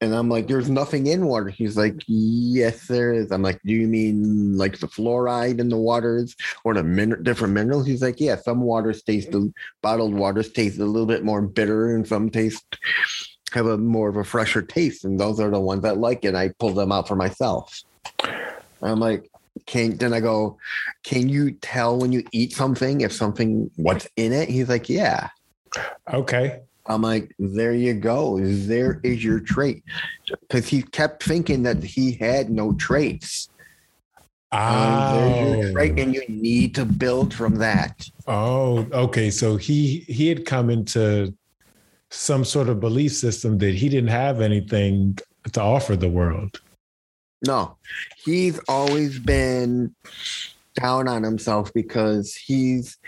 And 0.00 0.14
I'm 0.14 0.28
like, 0.28 0.46
there's 0.46 0.68
nothing 0.68 1.06
in 1.06 1.24
water. 1.24 1.48
He's 1.48 1.76
like, 1.76 1.94
yes, 2.06 2.86
there 2.86 3.14
is. 3.14 3.32
I'm 3.32 3.42
like, 3.42 3.58
do 3.64 3.72
you 3.72 3.88
mean 3.88 4.56
like 4.56 4.78
the 4.78 4.86
fluoride 4.86 5.58
in 5.58 5.70
the 5.70 5.78
waters 5.78 6.36
or 6.64 6.74
the 6.74 6.82
min- 6.82 7.22
different 7.22 7.54
minerals? 7.54 7.86
He's 7.86 8.02
like, 8.02 8.20
yeah, 8.20 8.36
some 8.36 8.60
waters 8.60 9.02
taste, 9.02 9.32
the 9.32 9.50
bottled 9.80 10.12
waters 10.12 10.52
taste 10.52 10.78
a 10.78 10.84
little 10.84 11.06
bit 11.06 11.24
more 11.24 11.40
bitter 11.40 11.96
and 11.96 12.06
some 12.06 12.28
taste 12.28 12.78
have 13.52 13.66
a 13.66 13.78
more 13.78 14.10
of 14.10 14.16
a 14.16 14.24
fresher 14.24 14.60
taste. 14.60 15.04
And 15.04 15.18
those 15.18 15.40
are 15.40 15.50
the 15.50 15.60
ones 15.60 15.84
I 15.84 15.92
like. 15.92 16.26
And 16.26 16.36
I 16.36 16.50
pull 16.58 16.72
them 16.72 16.92
out 16.92 17.08
for 17.08 17.16
myself. 17.16 17.82
I'm 18.82 19.00
like, 19.00 19.30
can 19.66 19.96
then 19.96 20.12
I 20.12 20.20
go, 20.20 20.58
can 21.02 21.28
you 21.28 21.52
tell 21.52 21.98
when 21.98 22.12
you 22.12 22.24
eat 22.32 22.52
something 22.52 23.00
if 23.00 23.12
something 23.12 23.70
what's 23.76 24.08
in 24.16 24.32
it? 24.32 24.48
He's 24.48 24.68
like, 24.68 24.88
yeah. 24.88 25.28
Okay. 26.12 26.60
I'm 26.86 27.02
like, 27.02 27.34
there 27.38 27.74
you 27.74 27.94
go. 27.94 28.38
There 28.40 29.00
is 29.02 29.24
your 29.24 29.40
trait. 29.40 29.82
Because 30.40 30.68
he 30.68 30.82
kept 30.82 31.22
thinking 31.22 31.64
that 31.64 31.82
he 31.82 32.12
had 32.12 32.48
no 32.48 32.72
traits. 32.74 33.48
Oh. 34.52 35.72
trait, 35.72 35.98
and 35.98 36.14
you 36.14 36.22
need 36.28 36.74
to 36.76 36.84
build 36.84 37.34
from 37.34 37.56
that. 37.56 38.08
Oh, 38.28 38.86
okay. 38.92 39.30
So 39.30 39.56
he 39.56 40.04
he 40.06 40.28
had 40.28 40.46
come 40.46 40.70
into 40.70 41.34
some 42.10 42.44
sort 42.44 42.68
of 42.68 42.78
belief 42.78 43.12
system 43.12 43.58
that 43.58 43.74
he 43.74 43.88
didn't 43.88 44.10
have 44.10 44.40
anything 44.40 45.18
to 45.52 45.60
offer 45.60 45.96
the 45.96 46.08
world. 46.08 46.60
No, 47.42 47.76
he's 48.24 48.58
always 48.68 49.18
been 49.18 49.94
down 50.74 51.08
on 51.08 51.22
himself 51.22 51.72
because 51.72 52.34
he's 52.34 52.98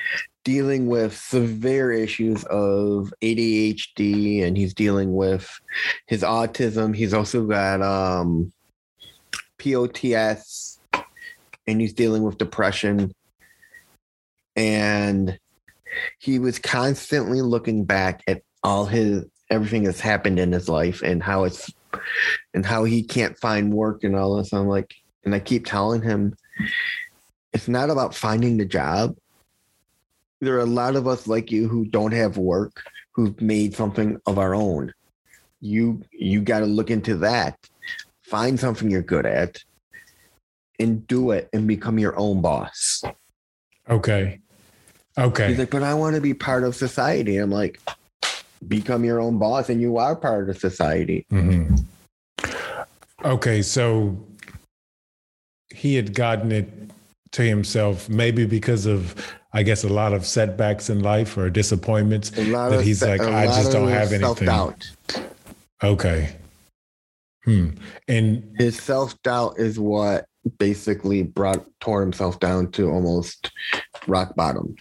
dealing 0.45 0.87
with 0.87 1.17
severe 1.17 1.93
issues 1.93 2.45
of 2.45 3.13
ADHD 3.23 4.43
and 4.43 4.57
he's 4.57 4.75
dealing 4.75 5.15
with 5.15 5.61
his 6.07 6.23
autism. 6.23 6.95
He's 6.95 7.13
also 7.15 7.45
got 7.47 7.83
um, 7.83 8.53
POTS 9.59 10.81
and 11.67 11.81
he's 11.81 11.93
dealing 11.93 12.23
with 12.23 12.39
depression. 12.39 13.13
And 14.57 15.39
he 16.19 16.39
was 16.39 16.59
constantly 16.59 17.43
looking 17.43 17.85
back 17.85 18.23
at 18.27 18.43
all 18.63 18.87
his 18.87 19.25
everything 19.51 19.85
that's 19.85 20.01
happened 20.01 20.39
in 20.39 20.53
his 20.53 20.69
life 20.69 21.03
and 21.03 21.23
how 21.23 21.45
it's 21.45 21.71
and 22.55 22.65
how 22.65 22.85
he 22.85 23.03
can't 23.03 23.39
find 23.39 23.73
work 23.73 24.05
and 24.05 24.17
all 24.17 24.37
this. 24.37 24.53
I'm 24.53 24.69
like, 24.69 24.95
and 25.25 25.35
I 25.35 25.41
keep 25.41 25.67
telling 25.67 26.03
him, 26.03 26.35
it's 27.53 27.69
not 27.69 27.91
about 27.91 28.15
finding 28.15 28.57
the 28.57 28.65
job. 28.65 29.17
There 30.41 30.55
are 30.57 30.61
a 30.61 30.67
lot 30.67 30.97
of 30.97 31.07
us 31.09 31.27
like 31.27 31.51
you 31.51 31.69
who 31.69 31.85
don't 31.85 32.13
have 32.13 32.37
work, 32.37 32.83
who've 33.13 33.41
made 33.41 33.75
something 33.75 34.21
of 34.27 34.39
our 34.39 34.55
own. 34.55 34.93
You 35.61 36.03
you 36.13 36.41
got 36.41 36.61
to 36.61 36.67
look 36.67 36.91
into 36.91 37.17
that. 37.17 37.59
Find 38.23 38.61
something 38.61 38.91
you're 38.91 39.03
good 39.03 39.27
at 39.27 39.65
and 40.79 41.07
do 41.07 41.33
it 41.33 41.49
and 41.53 41.67
become 41.67 41.99
your 41.99 42.17
own 42.17 42.41
boss. 42.41 43.03
Okay. 43.91 44.41
Okay. 45.17 45.49
He's 45.49 45.59
like, 45.59 45.71
but 45.71 45.83
I 45.83 45.95
want 45.95 46.15
to 46.15 46.21
be 46.23 46.35
part 46.35 46.63
of 46.63 46.77
society. 46.77 47.39
I'm 47.39 47.51
like, 47.51 47.81
become 48.67 49.05
your 49.05 49.21
own 49.21 49.39
boss 49.39 49.69
and 49.69 49.81
you 49.81 49.99
are 49.99 50.15
part 50.15 50.49
of 50.49 50.59
society. 50.59 51.27
Mm-hmm. 51.33 51.77
Okay, 53.29 53.61
so 53.61 54.17
he 55.75 55.95
had 55.95 56.15
gotten 56.15 56.51
it 56.51 56.69
to 57.33 57.43
himself, 57.43 58.09
maybe 58.09 58.47
because 58.47 58.87
of, 58.87 59.15
I 59.53 59.63
guess, 59.63 59.85
a 59.85 59.89
lot 59.89 60.15
of 60.15 60.27
setbacks 60.27 60.89
in 60.89 61.03
life 61.03 61.37
or 61.37 61.51
disappointments. 61.51 62.31
That 62.31 62.81
he's 62.83 63.03
like, 63.03 63.21
I 63.21 63.45
just 63.47 63.71
don't 63.71 63.89
have 63.89 64.13
anything. 64.13 64.47
Self-doubt. 64.47 64.91
Okay. 65.85 66.37
Hmm. 67.45 67.71
And 68.09 68.51
his 68.57 68.81
self 68.81 69.21
doubt 69.23 69.59
is 69.59 69.79
what 69.79 70.25
basically 70.59 71.23
brought 71.23 71.67
tore 71.81 72.01
himself 72.01 72.41
down 72.41 72.71
to 72.73 72.91
almost 72.91 73.51
rock 74.07 74.35
bottom. 74.37 74.75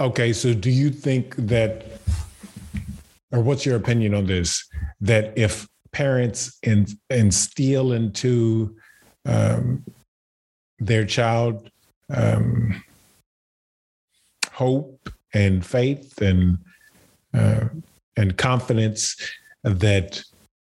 Okay, 0.00 0.32
so 0.32 0.54
do 0.54 0.70
you 0.70 0.90
think 0.90 1.36
that, 1.36 2.00
or 3.32 3.40
what's 3.40 3.66
your 3.66 3.76
opinion 3.76 4.14
on 4.14 4.26
this? 4.26 4.66
That 5.00 5.32
if 5.36 5.68
parents 5.92 6.58
in, 6.62 6.86
instill 7.10 7.92
into 7.92 8.76
um, 9.26 9.84
their 10.78 11.04
child 11.04 11.70
um, 12.10 12.82
hope 14.52 15.10
and 15.34 15.64
faith 15.64 16.20
and 16.20 16.58
uh, 17.34 17.68
and 18.16 18.36
confidence 18.36 19.16
that 19.62 20.22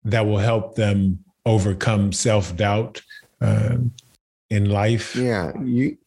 that 0.03 0.25
will 0.25 0.37
help 0.37 0.75
them 0.75 1.23
overcome 1.45 2.11
self 2.11 2.55
doubt 2.55 3.01
uh, 3.39 3.77
in 4.49 4.69
life. 4.69 5.15
Yeah, 5.15 5.51
you 5.63 5.97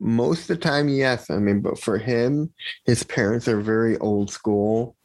most 0.00 0.42
of 0.42 0.48
the 0.48 0.56
time, 0.56 0.88
yes. 0.88 1.30
I 1.30 1.38
mean, 1.38 1.60
but 1.60 1.78
for 1.78 1.98
him, 1.98 2.52
his 2.84 3.04
parents 3.04 3.46
are 3.46 3.60
very 3.60 3.96
old 3.98 4.30
school. 4.30 4.96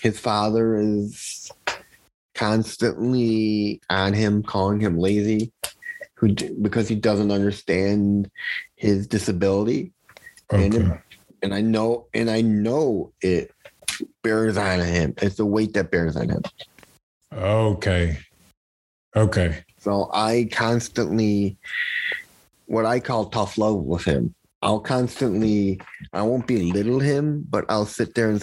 His 0.00 0.18
father 0.18 0.76
is 0.76 1.50
constantly 2.34 3.80
on 3.90 4.12
him, 4.12 4.42
calling 4.42 4.80
him 4.80 4.98
lazy, 4.98 5.52
who 6.14 6.34
because 6.62 6.88
he 6.88 6.94
doesn't 6.94 7.30
understand 7.30 8.30
his 8.76 9.06
disability. 9.06 9.92
Okay. 10.52 10.66
And, 10.66 10.98
and 11.42 11.54
I 11.54 11.60
know, 11.60 12.06
and 12.14 12.30
I 12.30 12.40
know 12.40 13.12
it 13.20 13.52
bears 14.22 14.56
on 14.56 14.80
him. 14.80 15.14
It's 15.18 15.36
the 15.36 15.46
weight 15.46 15.74
that 15.74 15.90
bears 15.90 16.16
on 16.16 16.28
him. 16.28 16.42
Okay. 17.32 18.18
Okay. 19.16 19.64
So 19.78 20.10
I 20.12 20.48
constantly, 20.52 21.56
what 22.66 22.86
I 22.86 23.00
call 23.00 23.26
tough 23.26 23.58
love 23.58 23.76
with 23.76 24.04
him. 24.04 24.34
I'll 24.60 24.80
constantly, 24.80 25.80
I 26.12 26.22
won't 26.22 26.46
belittle 26.46 26.98
him, 26.98 27.46
but 27.48 27.64
I'll 27.68 27.86
sit 27.86 28.14
there 28.14 28.30
and 28.30 28.42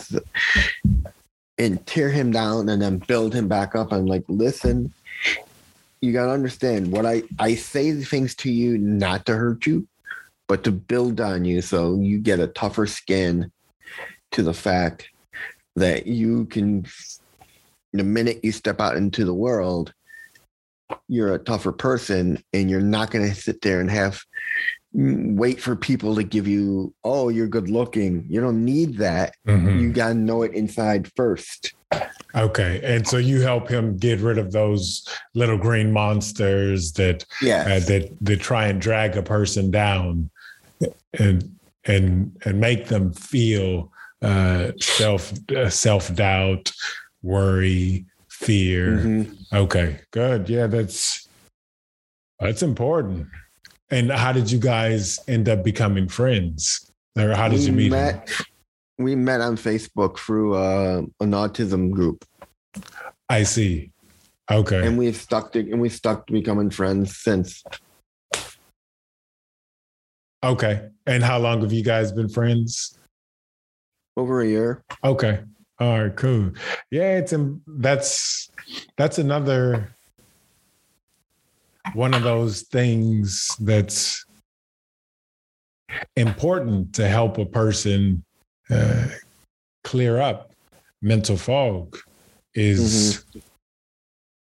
and 1.58 1.86
tear 1.86 2.10
him 2.10 2.32
down 2.32 2.70
and 2.70 2.82
then 2.82 2.98
build 3.00 3.34
him 3.34 3.48
back 3.48 3.76
up. 3.76 3.94
I'm 3.94 4.06
like, 4.06 4.24
listen, 4.28 4.94
you 6.02 6.12
gotta 6.14 6.32
understand 6.32 6.92
what 6.92 7.06
I 7.06 7.24
I 7.40 7.56
say 7.56 7.94
things 8.02 8.36
to 8.36 8.52
you 8.52 8.78
not 8.78 9.26
to 9.26 9.36
hurt 9.36 9.66
you, 9.66 9.88
but 10.48 10.64
to 10.64 10.72
build 10.72 11.22
on 11.22 11.46
you 11.46 11.62
so 11.62 11.96
you 11.96 12.20
get 12.20 12.40
a 12.40 12.48
tougher 12.48 12.88
skin 12.88 13.52
to 14.32 14.44
the 14.44 14.54
fact 14.54 15.10
that 15.76 16.08
you 16.08 16.46
can 16.46 16.86
the 17.94 18.04
minute 18.04 18.40
you 18.44 18.52
step 18.52 18.82
out 18.82 18.98
into 18.98 19.24
the 19.24 19.34
world 19.34 19.94
you're 21.08 21.34
a 21.34 21.40
tougher 21.40 21.72
person 21.72 22.42
and 22.54 22.70
you're 22.70 22.82
not 22.82 23.12
going 23.12 23.28
to 23.28 23.36
sit 23.36 23.62
there 23.62 23.80
and 23.80 23.90
have 23.90 24.22
wait 24.98 25.60
for 25.60 25.76
people 25.76 26.16
to 26.16 26.24
give 26.24 26.48
you 26.48 26.94
oh 27.04 27.30
you're 27.30 27.48
good 27.48 27.70
looking 27.70 28.26
you 28.30 28.40
don't 28.40 28.64
need 28.64 28.98
that 28.98 29.36
mm-hmm. 29.48 29.80
you 29.80 29.92
got 29.92 30.10
to 30.10 30.14
know 30.14 30.42
it 30.42 30.54
inside 30.54 31.12
first 31.16 31.74
okay 32.34 32.80
and 32.84 33.06
so 33.08 33.18
you 33.18 33.42
help 33.42 33.68
him 33.68 33.98
get 33.98 34.20
rid 34.22 34.38
of 34.38 34.52
those 34.52 35.08
little 35.34 35.58
green 35.58 35.92
monsters 35.92 36.94
that 36.94 37.26
yeah 37.42 37.62
uh, 37.62 37.80
that 37.80 38.10
that 38.22 38.40
try 38.40 38.68
and 38.68 38.80
drag 38.80 39.18
a 39.18 39.24
person 39.24 39.70
down 39.70 40.30
and 41.20 41.56
and 41.86 42.36
and 42.46 42.60
make 42.60 42.88
them 42.88 43.12
feel 43.14 43.92
uh, 44.22 44.72
self 44.80 45.34
uh, 45.52 45.70
self 45.70 46.14
doubt, 46.16 46.72
worry, 47.22 48.06
fear. 48.28 48.98
Mm-hmm. 48.98 49.56
Okay, 49.56 50.00
good. 50.12 50.50
Yeah, 50.50 50.68
that's 50.68 51.28
that's 52.40 52.64
important. 52.64 53.28
And 53.92 54.12
how 54.12 54.32
did 54.32 54.52
you 54.52 54.60
guys 54.60 55.20
end 55.28 55.48
up 55.48 55.64
becoming 55.64 56.08
friends? 56.08 56.92
Or 57.18 57.34
how 57.34 57.48
did 57.48 57.60
we 57.60 57.66
you 57.68 57.72
meet? 57.72 57.92
Met, 57.92 58.32
we 58.98 59.16
met 59.16 59.42
on 59.42 59.58
Facebook 59.58 60.18
through 60.18 60.56
uh, 60.56 61.04
an 61.20 61.32
autism 61.32 61.92
group. 61.92 62.26
I 63.30 63.44
see. 63.44 63.92
Okay. 64.52 64.86
And 64.86 64.98
we've 64.98 65.16
stuck 65.16 65.52
to 65.54 65.60
and 65.60 65.82
we 65.82 65.90
stuck 65.90 66.28
to 66.28 66.34
becoming 66.34 66.70
friends 66.70 67.18
since. 67.18 67.64
Okay. 70.44 70.90
And 71.08 71.24
how 71.24 71.40
long 71.40 71.62
have 71.62 71.74
you 71.74 71.84
guys 71.84 72.12
been 72.12 72.30
friends? 72.30 72.98
over 74.18 74.42
a 74.42 74.48
year. 74.48 74.84
Okay. 75.04 75.42
All 75.80 76.04
right, 76.04 76.16
cool. 76.16 76.52
Yeah, 76.90 77.18
it's 77.18 77.34
that's 77.68 78.50
that's 78.98 79.18
another 79.18 79.95
one 81.94 82.14
of 82.14 82.24
those 82.24 82.64
things 82.64 83.48
that's 83.60 84.26
important 86.16 86.94
to 86.96 87.08
help 87.08 87.38
a 87.38 87.46
person 87.46 88.24
uh, 88.70 89.08
clear 89.84 90.20
up 90.20 90.52
mental 91.02 91.38
fog 91.38 91.98
is 92.54 93.24
mm-hmm. 93.30 93.40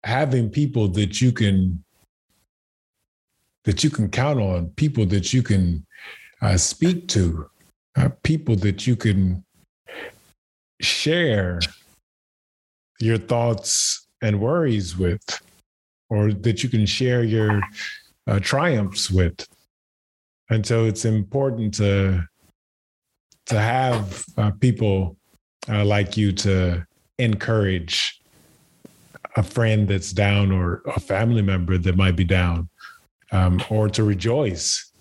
having 0.04 0.50
people 0.50 0.88
that 0.88 1.22
you 1.22 1.32
can 1.32 1.84
that 3.66 3.84
you 3.84 3.90
can 3.90 4.10
count 4.10 4.40
on 4.40 4.68
people 4.78 5.06
that 5.06 5.34
you 5.34 5.44
can 5.44 5.86
uh, 6.42 6.58
speak 6.58 7.08
to 7.08 7.50
uh, 7.98 8.10
people 8.24 8.56
that 8.56 8.88
you 8.88 8.96
can 8.96 9.44
share 10.82 11.60
your 13.00 13.18
thoughts 13.18 14.08
and 14.22 14.40
worries 14.40 14.98
with, 14.98 15.22
or 16.10 16.32
that 16.34 16.64
you 16.64 16.70
can 16.70 16.86
share 16.86 17.24
your 17.24 17.62
uh, 18.28 18.40
triumphs 18.40 19.12
with. 19.12 19.48
And 20.50 20.66
so 20.66 20.86
it's 20.86 21.06
important 21.06 21.74
to 21.76 22.24
to 23.48 23.60
have 23.60 24.26
uh, 24.38 24.52
people 24.60 25.16
uh, 25.70 25.86
like 25.86 26.18
you 26.18 26.34
to 26.34 26.86
encourage 27.18 28.22
a 29.38 29.44
friend 29.44 29.88
that's 29.88 30.12
down 30.12 30.52
or 30.52 30.82
a 30.96 31.00
family 31.00 31.42
member 31.42 31.78
that 31.78 31.96
might 31.96 32.16
be 32.16 32.26
down, 32.26 32.68
um, 33.32 33.62
or 33.70 33.90
to 33.90 34.04
rejoice 34.04 34.92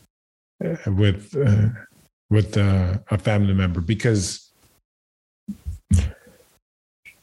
uh, 0.64 0.76
with 0.92 1.36
uh, 1.36 1.68
with 2.30 2.56
uh, 2.56 2.98
a 3.10 3.18
family 3.18 3.54
member 3.54 3.80
because 3.80 4.46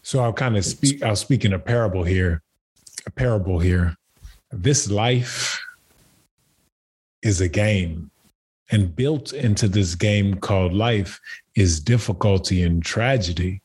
so 0.04 0.19
I'll 0.19 0.34
kind 0.34 0.58
of 0.58 0.65
speak, 0.65 1.02
I'll 1.02 1.15
speak 1.15 1.46
in 1.46 1.54
a 1.54 1.60
parable 1.60 2.04
here, 2.04 2.42
a 3.05 3.11
parable 3.11 3.59
here. 3.59 3.95
This 4.51 4.89
life 4.89 5.59
is 7.21 7.41
a 7.41 7.47
game. 7.47 8.11
And 8.71 8.95
built 8.95 9.33
into 9.33 9.67
this 9.67 9.93
game 9.93 10.35
called 10.35 10.73
life 10.73 11.19
is 11.55 11.79
difficulty 11.79 12.63
and 12.63 12.83
tragedy. 12.83 13.61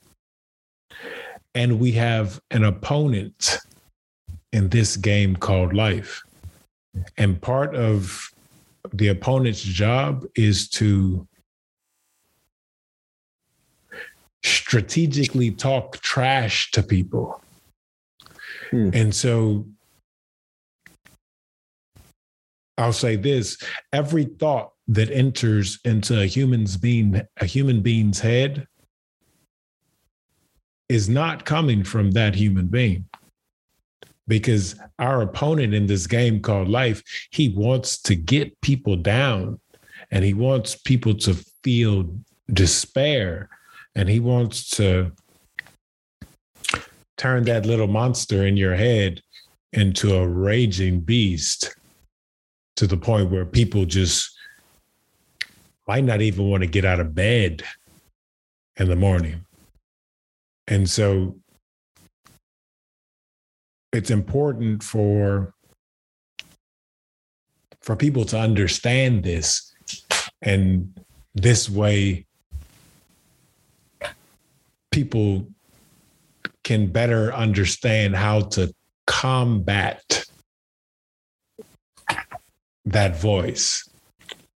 And 1.55 1.79
we 1.79 1.93
have 1.93 2.41
an 2.51 2.65
opponent 2.65 3.59
in 4.53 4.69
this 4.69 4.97
game 4.97 5.37
called 5.37 5.73
life. 5.73 6.23
And 7.17 7.41
part 7.41 7.75
of 7.75 8.31
the 8.93 9.09
opponent's 9.09 9.63
job 9.63 10.27
is 10.35 10.69
to 10.71 11.27
strategically 14.45 15.51
talk 15.51 15.99
trash 16.01 16.71
to 16.73 16.83
people. 16.83 17.43
Hmm. 18.71 18.91
And 18.93 19.15
so 19.15 19.67
I'll 22.77 22.93
say 22.93 23.17
this 23.17 23.59
every 23.93 24.25
thought 24.25 24.73
that 24.89 25.11
enters 25.11 25.79
into 25.85 26.21
a 26.21 26.27
human's 26.27 26.77
being 26.77 27.21
a 27.39 27.45
human 27.45 27.83
being's 27.83 28.21
head 28.21 28.67
is 30.89 31.09
not 31.09 31.45
coming 31.45 31.85
from 31.85 32.13
that 32.13 32.35
human 32.35 32.67
being 32.67 33.05
because 34.27 34.77
our 34.99 35.23
opponent 35.23 35.75
in 35.75 35.87
this 35.87 36.07
game 36.07 36.41
called 36.41 36.69
life 36.69 37.03
he 37.31 37.51
wants 37.51 38.01
to 38.03 38.15
get 38.15 38.59
people 38.63 38.97
down 38.97 39.61
and 40.11 40.25
he 40.25 40.33
wants 40.33 40.77
people 40.77 41.15
to 41.15 41.35
feel 41.63 42.09
despair 42.53 43.51
and 43.95 44.09
he 44.09 44.21
wants 44.21 44.71
to 44.71 45.13
turn 47.19 47.45
that 47.45 47.67
little 47.67 47.89
monster 47.89 48.47
in 48.47 48.57
your 48.57 48.75
head 48.75 49.21
into 49.73 50.15
a 50.15 50.27
raging 50.27 51.01
beast 51.01 51.75
to 52.77 52.87
the 52.87 52.97
point 52.97 53.31
where 53.31 53.45
people 53.45 53.85
just 53.85 54.35
might 55.87 56.05
not 56.05 56.23
even 56.23 56.49
want 56.49 56.63
to 56.63 56.69
get 56.69 56.85
out 56.85 57.01
of 57.01 57.15
bed 57.15 57.63
in 58.77 58.89
the 58.89 58.97
morning. 58.97 59.45
And 60.69 60.89
so 60.89 61.37
it's 63.93 64.11
important 64.11 64.83
for 64.83 65.53
for 67.81 67.97
people 67.97 68.25
to 68.27 68.39
understand 68.39 69.25
this 69.25 69.75
and 70.43 71.01
this 71.35 71.71
way 71.71 72.27
people 74.91 75.47
can 76.69 76.87
better 76.87 77.33
understand 77.33 78.15
how 78.15 78.41
to 78.41 78.71
combat 79.07 80.23
that 82.85 83.19
voice. 83.19 83.89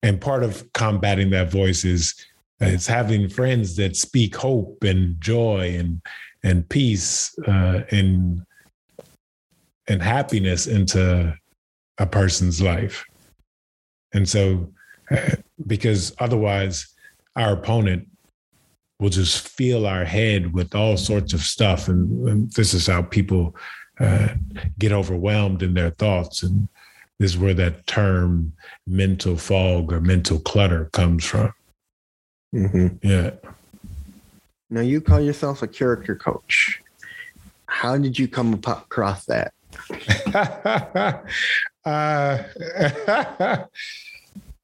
And 0.02 0.20
part 0.20 0.42
of 0.42 0.72
combating 0.72 1.30
that 1.30 1.52
voice 1.52 1.84
is 1.84 2.14
is 2.58 2.88
having 2.88 3.28
friends 3.28 3.76
that 3.76 3.94
speak 3.94 4.34
hope 4.34 4.82
and 4.82 5.20
joy 5.20 5.76
and 5.78 6.02
and 6.42 6.68
peace 6.68 7.32
uh, 7.46 7.82
and 7.92 8.42
and 9.86 10.02
happiness 10.02 10.66
into 10.66 11.32
a 11.98 12.06
person's 12.06 12.60
life. 12.60 13.04
And 14.12 14.28
so, 14.28 14.72
uh, 15.12 15.36
because 15.64 16.12
otherwise, 16.18 16.92
our 17.36 17.52
opponent 17.52 18.08
will 19.00 19.10
just 19.10 19.48
fill 19.48 19.86
our 19.86 20.04
head 20.04 20.52
with 20.52 20.74
all 20.74 20.96
sorts 20.96 21.32
of 21.32 21.40
stuff, 21.40 21.88
and, 21.88 22.28
and 22.28 22.52
this 22.52 22.74
is 22.74 22.86
how 22.86 23.02
people 23.02 23.56
uh, 23.98 24.28
get 24.78 24.92
overwhelmed 24.92 25.62
in 25.62 25.74
their 25.74 25.90
thoughts 25.90 26.42
and 26.42 26.68
this 27.20 27.32
is 27.32 27.38
where 27.38 27.52
that 27.52 27.86
term 27.86 28.52
mental 28.86 29.36
fog 29.36 29.92
or 29.92 30.00
mental 30.00 30.40
clutter 30.40 30.86
comes 30.94 31.22
from. 31.22 31.52
Mm-hmm. 32.54 33.06
Yeah. 33.06 33.32
Now, 34.70 34.80
you 34.80 35.02
call 35.02 35.20
yourself 35.20 35.62
a 35.62 35.68
character 35.68 36.16
coach. 36.16 36.80
How 37.66 37.98
did 37.98 38.18
you 38.18 38.26
come 38.26 38.54
across 38.54 39.26
that? 39.26 39.52
uh, 41.84 42.42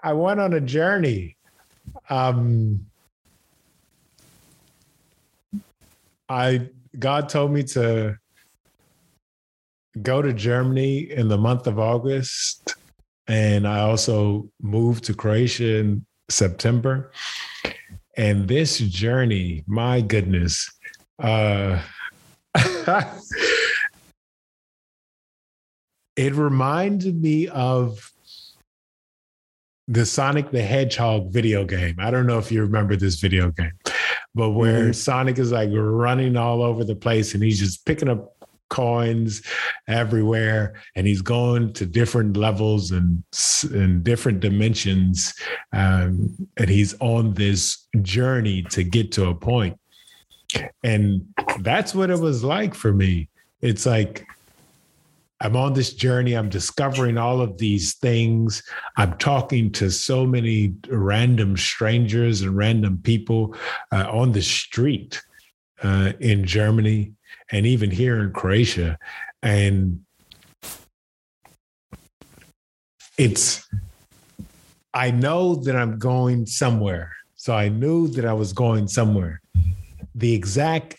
I 0.01 0.13
went 0.15 0.41
on 0.41 0.55
a 0.55 0.61
journey. 0.61 1.37
Um, 2.09 2.87
I 6.29 6.69
God 6.99 7.29
told 7.29 7.53
me 7.53 7.63
to 7.63 8.17
go 10.03 10.23
to 10.23 10.33
Germany 10.33 11.11
in 11.11 11.29
the 11.29 11.39
month 11.39 11.67
of 11.67 11.79
August. 11.79 12.75
And 13.29 13.67
I 13.67 13.81
also 13.81 14.49
moved 14.63 15.05
to 15.05 15.15
Croatia 15.15 15.79
in 15.79 16.07
September. 16.29 17.11
And 18.17 18.49
this 18.49 18.79
journey, 18.79 19.65
my 19.67 20.01
goodness, 20.01 20.71
uh, 21.19 21.81
it 26.17 26.35
reminded 26.35 27.21
me 27.21 27.49
of 27.49 28.13
the 29.89 30.07
Sonic 30.07 30.51
the 30.51 30.63
Hedgehog 30.63 31.31
video 31.31 31.65
game. 31.65 31.97
I 31.99 32.11
don't 32.11 32.27
know 32.27 32.39
if 32.39 32.51
you 32.51 32.63
remember 32.63 32.97
this 32.97 33.21
video 33.21 33.51
game, 33.51 33.73
but 34.37 34.51
where 34.51 34.83
mm-hmm. 34.83 34.93
Sonic 34.93 35.39
is 35.39 35.51
like 35.51 35.71
running 35.73 36.37
all 36.37 36.63
over 36.63 36.85
the 36.85 36.95
place 36.95 37.33
and 37.33 37.43
he's 37.43 37.59
just 37.59 37.87
picking 37.87 38.11
up 38.11 38.35
coins 38.69 39.43
everywhere 39.89 40.75
and 40.95 41.07
he's 41.07 41.23
going 41.23 41.73
to 41.73 41.87
different 41.87 42.37
levels 42.37 42.91
and, 42.91 43.23
and 43.73 44.05
different 44.05 44.41
dimensions 44.41 45.33
um, 45.73 46.37
and 46.59 46.69
he's 46.69 46.95
on 47.01 47.33
this 47.33 47.87
journey 48.03 48.63
to 48.65 48.85
get 48.85 49.11
to 49.13 49.29
a 49.29 49.35
point 49.35 49.79
and 50.83 51.25
that's 51.61 51.95
what 51.95 52.11
it 52.11 52.19
was 52.19 52.45
like 52.45 52.75
for 52.75 52.93
me 52.93 53.29
it's 53.63 53.87
like 53.87 54.27
I'm 55.41 55.57
on 55.57 55.75
this 55.75 55.93
journey. 55.93 56.35
I'm 56.35 56.49
discovering 56.49 57.19
all 57.19 57.41
of 57.41 57.59
these 57.59 57.95
things. 57.97 58.63
I'm 58.97 59.19
talking 59.19 59.71
to 59.73 59.91
so 59.91 60.27
many 60.27 60.75
random 60.89 61.57
strangers 61.57 62.41
and 62.41 62.57
random 62.57 63.01
people 63.03 63.55
uh, 63.93 64.07
on 64.11 64.33
the 64.33 64.41
street 64.41 65.23
uh, 65.83 66.13
in 66.21 66.47
Germany 66.47 67.13
and 67.53 67.67
even 67.67 67.91
here 67.91 68.23
in 68.23 68.33
Croatia. 68.33 68.99
And 69.43 70.01
it's, 73.19 73.69
I 74.95 75.11
know 75.11 75.57
that 75.57 75.77
I'm 75.77 75.99
going 75.99 76.47
somewhere. 76.47 77.13
So 77.35 77.55
I 77.55 77.69
knew 77.69 78.09
that 78.09 78.25
I 78.25 78.33
was 78.33 78.55
going 78.55 78.89
somewhere. 78.89 79.43
The 80.15 80.33
exact 80.33 80.97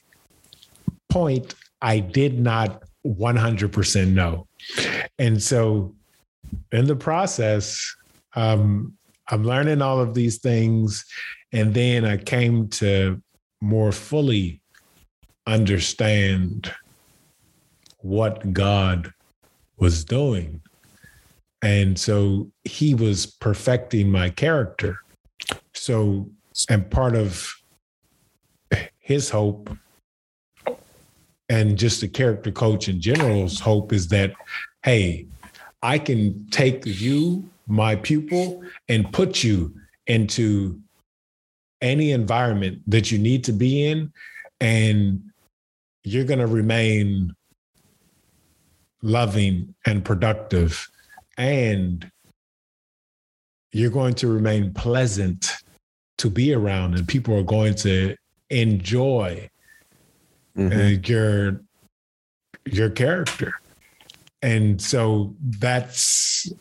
point 1.09 1.55
I 1.81 1.99
did 1.99 2.39
not 2.39 2.83
100% 3.15 4.13
know. 4.13 4.47
And 5.19 5.41
so 5.41 5.95
in 6.71 6.85
the 6.85 6.95
process, 6.95 7.95
um, 8.35 8.93
I'm 9.29 9.43
learning 9.43 9.81
all 9.81 9.99
of 9.99 10.13
these 10.13 10.37
things. 10.37 11.05
And 11.51 11.73
then 11.73 12.05
I 12.05 12.17
came 12.17 12.69
to 12.69 13.21
more 13.61 13.91
fully 13.91 14.61
understand 15.45 16.73
what 17.99 18.53
God 18.53 19.11
was 19.77 20.03
doing. 20.03 20.61
And 21.61 21.97
so 21.97 22.51
he 22.63 22.93
was 22.93 23.25
perfecting 23.25 24.11
my 24.11 24.29
character. 24.29 24.99
So, 25.73 26.29
and 26.69 26.89
part 26.89 27.15
of 27.15 27.53
his 28.99 29.29
hope 29.29 29.69
and 31.49 31.77
just 31.77 32.01
the 32.01 32.07
character 32.07 32.51
coach 32.51 32.89
in 32.89 32.99
general's 32.99 33.59
hope 33.59 33.93
is 33.93 34.07
that, 34.09 34.33
hey, 34.83 35.25
I 35.81 35.99
can 35.99 36.47
take 36.49 36.85
you, 36.85 37.47
my 37.67 37.95
pupil, 37.95 38.63
and 38.89 39.11
put 39.13 39.43
you 39.43 39.73
into 40.07 40.81
any 41.81 42.11
environment 42.11 42.81
that 42.87 43.11
you 43.11 43.17
need 43.17 43.43
to 43.45 43.53
be 43.53 43.85
in. 43.85 44.11
And 44.59 45.21
you're 46.03 46.25
going 46.25 46.39
to 46.39 46.47
remain 46.47 47.33
loving 49.01 49.75
and 49.85 50.03
productive 50.03 50.89
and 51.37 52.09
you're 53.71 53.91
going 53.91 54.15
to 54.15 54.27
remain 54.27 54.73
pleasant 54.73 55.53
to 56.17 56.29
be 56.29 56.53
around 56.53 56.95
and 56.95 57.07
people 57.07 57.37
are 57.37 57.43
going 57.43 57.75
to 57.75 58.15
enjoy 58.49 59.47
mm-hmm. 60.57 60.79
uh, 60.79 61.07
your 61.07 61.61
your 62.65 62.89
character 62.89 63.59
and 64.41 64.81
so 64.81 65.35
that's 65.59 66.51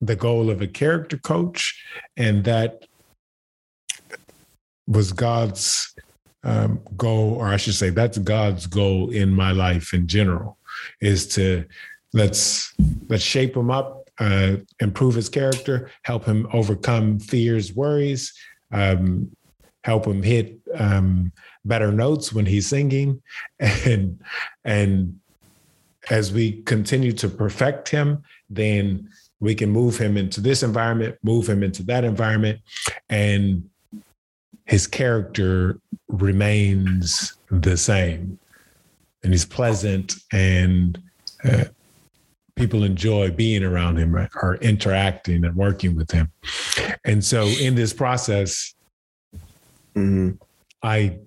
the 0.00 0.16
goal 0.16 0.50
of 0.50 0.62
a 0.62 0.66
character 0.66 1.18
coach 1.18 1.82
and 2.16 2.44
that 2.44 2.86
was 4.86 5.12
god's 5.12 5.94
um, 6.46 6.80
goal, 6.96 7.34
or 7.34 7.48
I 7.48 7.56
should 7.56 7.74
say, 7.74 7.90
that's 7.90 8.18
God's 8.18 8.66
goal 8.66 9.10
in 9.10 9.34
my 9.34 9.50
life 9.50 9.92
in 9.92 10.06
general, 10.06 10.58
is 11.00 11.26
to 11.30 11.64
let's 12.12 12.72
let's 13.08 13.24
shape 13.24 13.56
him 13.56 13.70
up, 13.70 14.08
uh, 14.20 14.56
improve 14.78 15.16
his 15.16 15.28
character, 15.28 15.90
help 16.02 16.24
him 16.24 16.46
overcome 16.52 17.18
fears, 17.18 17.74
worries, 17.74 18.32
um, 18.70 19.28
help 19.82 20.06
him 20.06 20.22
hit 20.22 20.56
um, 20.76 21.32
better 21.66 21.92
notes 21.92 22.32
when 22.32 22.46
he's 22.46 22.66
singing, 22.66 23.22
and 23.60 24.20
and 24.64 25.18
as 26.10 26.32
we 26.32 26.62
continue 26.62 27.12
to 27.12 27.28
perfect 27.28 27.88
him, 27.88 28.22
then 28.48 29.08
we 29.40 29.54
can 29.54 29.70
move 29.70 29.98
him 29.98 30.16
into 30.16 30.40
this 30.40 30.62
environment, 30.62 31.16
move 31.22 31.48
him 31.48 31.62
into 31.62 31.82
that 31.82 32.04
environment, 32.04 32.60
and 33.08 33.68
his 34.64 34.86
character 34.86 35.78
remains 36.08 37.34
the 37.50 37.76
same. 37.76 38.38
And 39.22 39.32
he's 39.32 39.44
pleasant 39.44 40.14
and 40.32 41.00
uh, 41.44 41.64
people 42.54 42.84
enjoy 42.84 43.30
being 43.30 43.62
around 43.62 43.98
him 43.98 44.12
right, 44.12 44.30
or 44.42 44.56
interacting 44.56 45.44
and 45.44 45.54
working 45.56 45.94
with 45.94 46.10
him. 46.10 46.30
And 47.04 47.24
so 47.24 47.46
in 47.46 47.74
this 47.74 47.92
process 47.92 48.74
mm-hmm. 49.94 50.32
i 50.82 51.18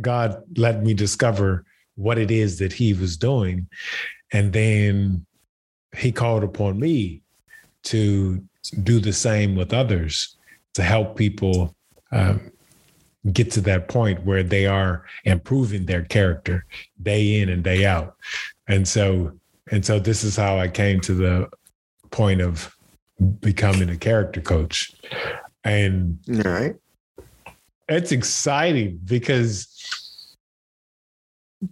god 0.00 0.42
let 0.56 0.82
me 0.82 0.94
discover 0.94 1.64
what 1.96 2.18
it 2.18 2.30
is 2.30 2.58
that 2.58 2.72
he 2.72 2.92
was 2.92 3.16
doing 3.16 3.66
and 4.32 4.52
then 4.52 5.24
he 5.96 6.12
called 6.12 6.44
upon 6.44 6.78
me 6.78 7.22
to 7.82 8.42
do 8.82 9.00
the 9.00 9.12
same 9.12 9.56
with 9.56 9.72
others 9.72 10.36
to 10.74 10.82
help 10.82 11.16
people 11.16 11.74
um, 12.12 12.52
get 13.32 13.50
to 13.52 13.60
that 13.62 13.88
point 13.88 14.24
where 14.24 14.42
they 14.42 14.66
are 14.66 15.04
improving 15.24 15.86
their 15.86 16.04
character 16.04 16.64
day 17.02 17.40
in 17.40 17.48
and 17.48 17.64
day 17.64 17.84
out. 17.84 18.16
And 18.68 18.86
so, 18.86 19.32
and 19.70 19.84
so 19.84 19.98
this 19.98 20.24
is 20.24 20.36
how 20.36 20.58
I 20.58 20.68
came 20.68 21.00
to 21.00 21.14
the 21.14 21.48
point 22.10 22.40
of 22.40 22.74
becoming 23.40 23.90
a 23.90 23.96
character 23.96 24.40
coach. 24.40 24.92
And 25.64 26.18
All 26.32 26.52
right. 26.52 26.76
It's 27.88 28.12
exciting 28.12 29.00
because 29.04 30.36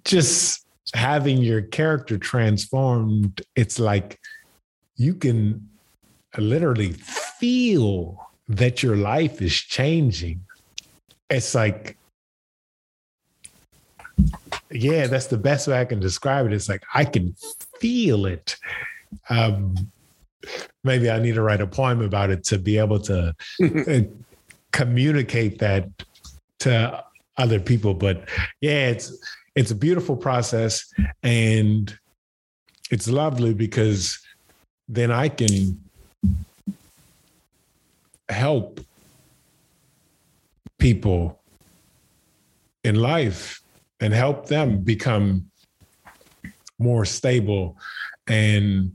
just 0.04 0.66
having 0.94 1.38
your 1.38 1.62
character 1.62 2.18
transformed, 2.18 3.42
it's 3.54 3.78
like 3.78 4.18
you 4.96 5.14
can 5.14 5.68
literally 6.38 6.92
feel 6.92 8.28
that 8.48 8.82
your 8.82 8.96
life 8.96 9.42
is 9.42 9.54
changing. 9.54 10.40
It's 11.28 11.54
like 11.54 11.96
yeah, 14.70 15.06
that's 15.06 15.26
the 15.26 15.38
best 15.38 15.68
way 15.68 15.80
I 15.80 15.84
can 15.84 16.00
describe 16.00 16.46
it. 16.46 16.52
It's 16.52 16.68
like 16.68 16.82
I 16.94 17.04
can 17.04 17.34
feel 17.78 18.26
it. 18.26 18.56
Um, 19.28 19.92
maybe 20.82 21.10
I 21.10 21.18
need 21.18 21.34
to 21.34 21.42
write 21.42 21.60
a 21.60 21.66
poem 21.66 22.00
about 22.00 22.30
it 22.30 22.44
to 22.44 22.58
be 22.58 22.78
able 22.78 23.00
to 23.00 23.34
communicate 24.76 25.58
that 25.58 25.88
to 26.58 27.02
other 27.38 27.58
people. 27.58 27.94
But 27.94 28.28
yeah, 28.60 28.88
it's 28.88 29.18
it's 29.54 29.70
a 29.70 29.74
beautiful 29.74 30.16
process 30.16 30.92
and 31.22 31.98
it's 32.90 33.08
lovely 33.08 33.54
because 33.54 34.18
then 34.86 35.10
I 35.10 35.30
can 35.30 35.80
help 38.28 38.80
people 40.78 41.40
in 42.84 42.96
life 42.96 43.62
and 43.98 44.12
help 44.12 44.46
them 44.46 44.80
become 44.80 45.50
more 46.78 47.06
stable 47.06 47.78
and 48.26 48.92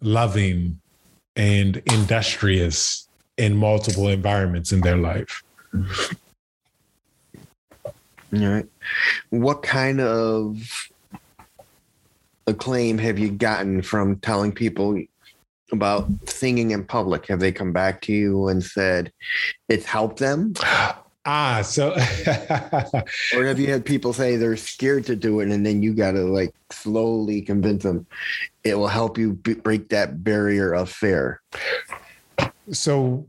loving 0.00 0.80
and 1.34 1.82
industrious 1.92 3.07
in 3.38 3.56
multiple 3.56 4.08
environments 4.08 4.72
in 4.72 4.80
their 4.80 4.96
life. 4.96 5.42
All 5.74 5.82
right. 8.32 8.66
What 9.30 9.62
kind 9.62 10.00
of 10.00 10.90
acclaim 12.46 12.98
have 12.98 13.18
you 13.18 13.30
gotten 13.30 13.80
from 13.80 14.18
telling 14.18 14.52
people 14.52 15.00
about 15.72 16.08
singing 16.26 16.72
in 16.72 16.84
public? 16.84 17.26
Have 17.28 17.40
they 17.40 17.52
come 17.52 17.72
back 17.72 18.02
to 18.02 18.12
you 18.12 18.48
and 18.48 18.62
said 18.62 19.12
it's 19.68 19.86
helped 19.86 20.18
them? 20.18 20.52
Ah, 21.24 21.60
so 21.62 21.90
or 23.36 23.44
have 23.44 23.60
you 23.60 23.70
had 23.70 23.84
people 23.84 24.14
say 24.14 24.36
they're 24.36 24.56
scared 24.56 25.04
to 25.06 25.16
do 25.16 25.40
it 25.40 25.50
and 25.50 25.64
then 25.64 25.82
you 25.82 25.92
got 25.92 26.12
to 26.12 26.24
like 26.24 26.54
slowly 26.70 27.42
convince 27.42 27.82
them 27.82 28.06
it 28.64 28.76
will 28.76 28.88
help 28.88 29.18
you 29.18 29.34
b- 29.34 29.54
break 29.54 29.90
that 29.90 30.24
barrier 30.24 30.72
of 30.72 30.90
fear? 30.90 31.42
So 32.70 33.26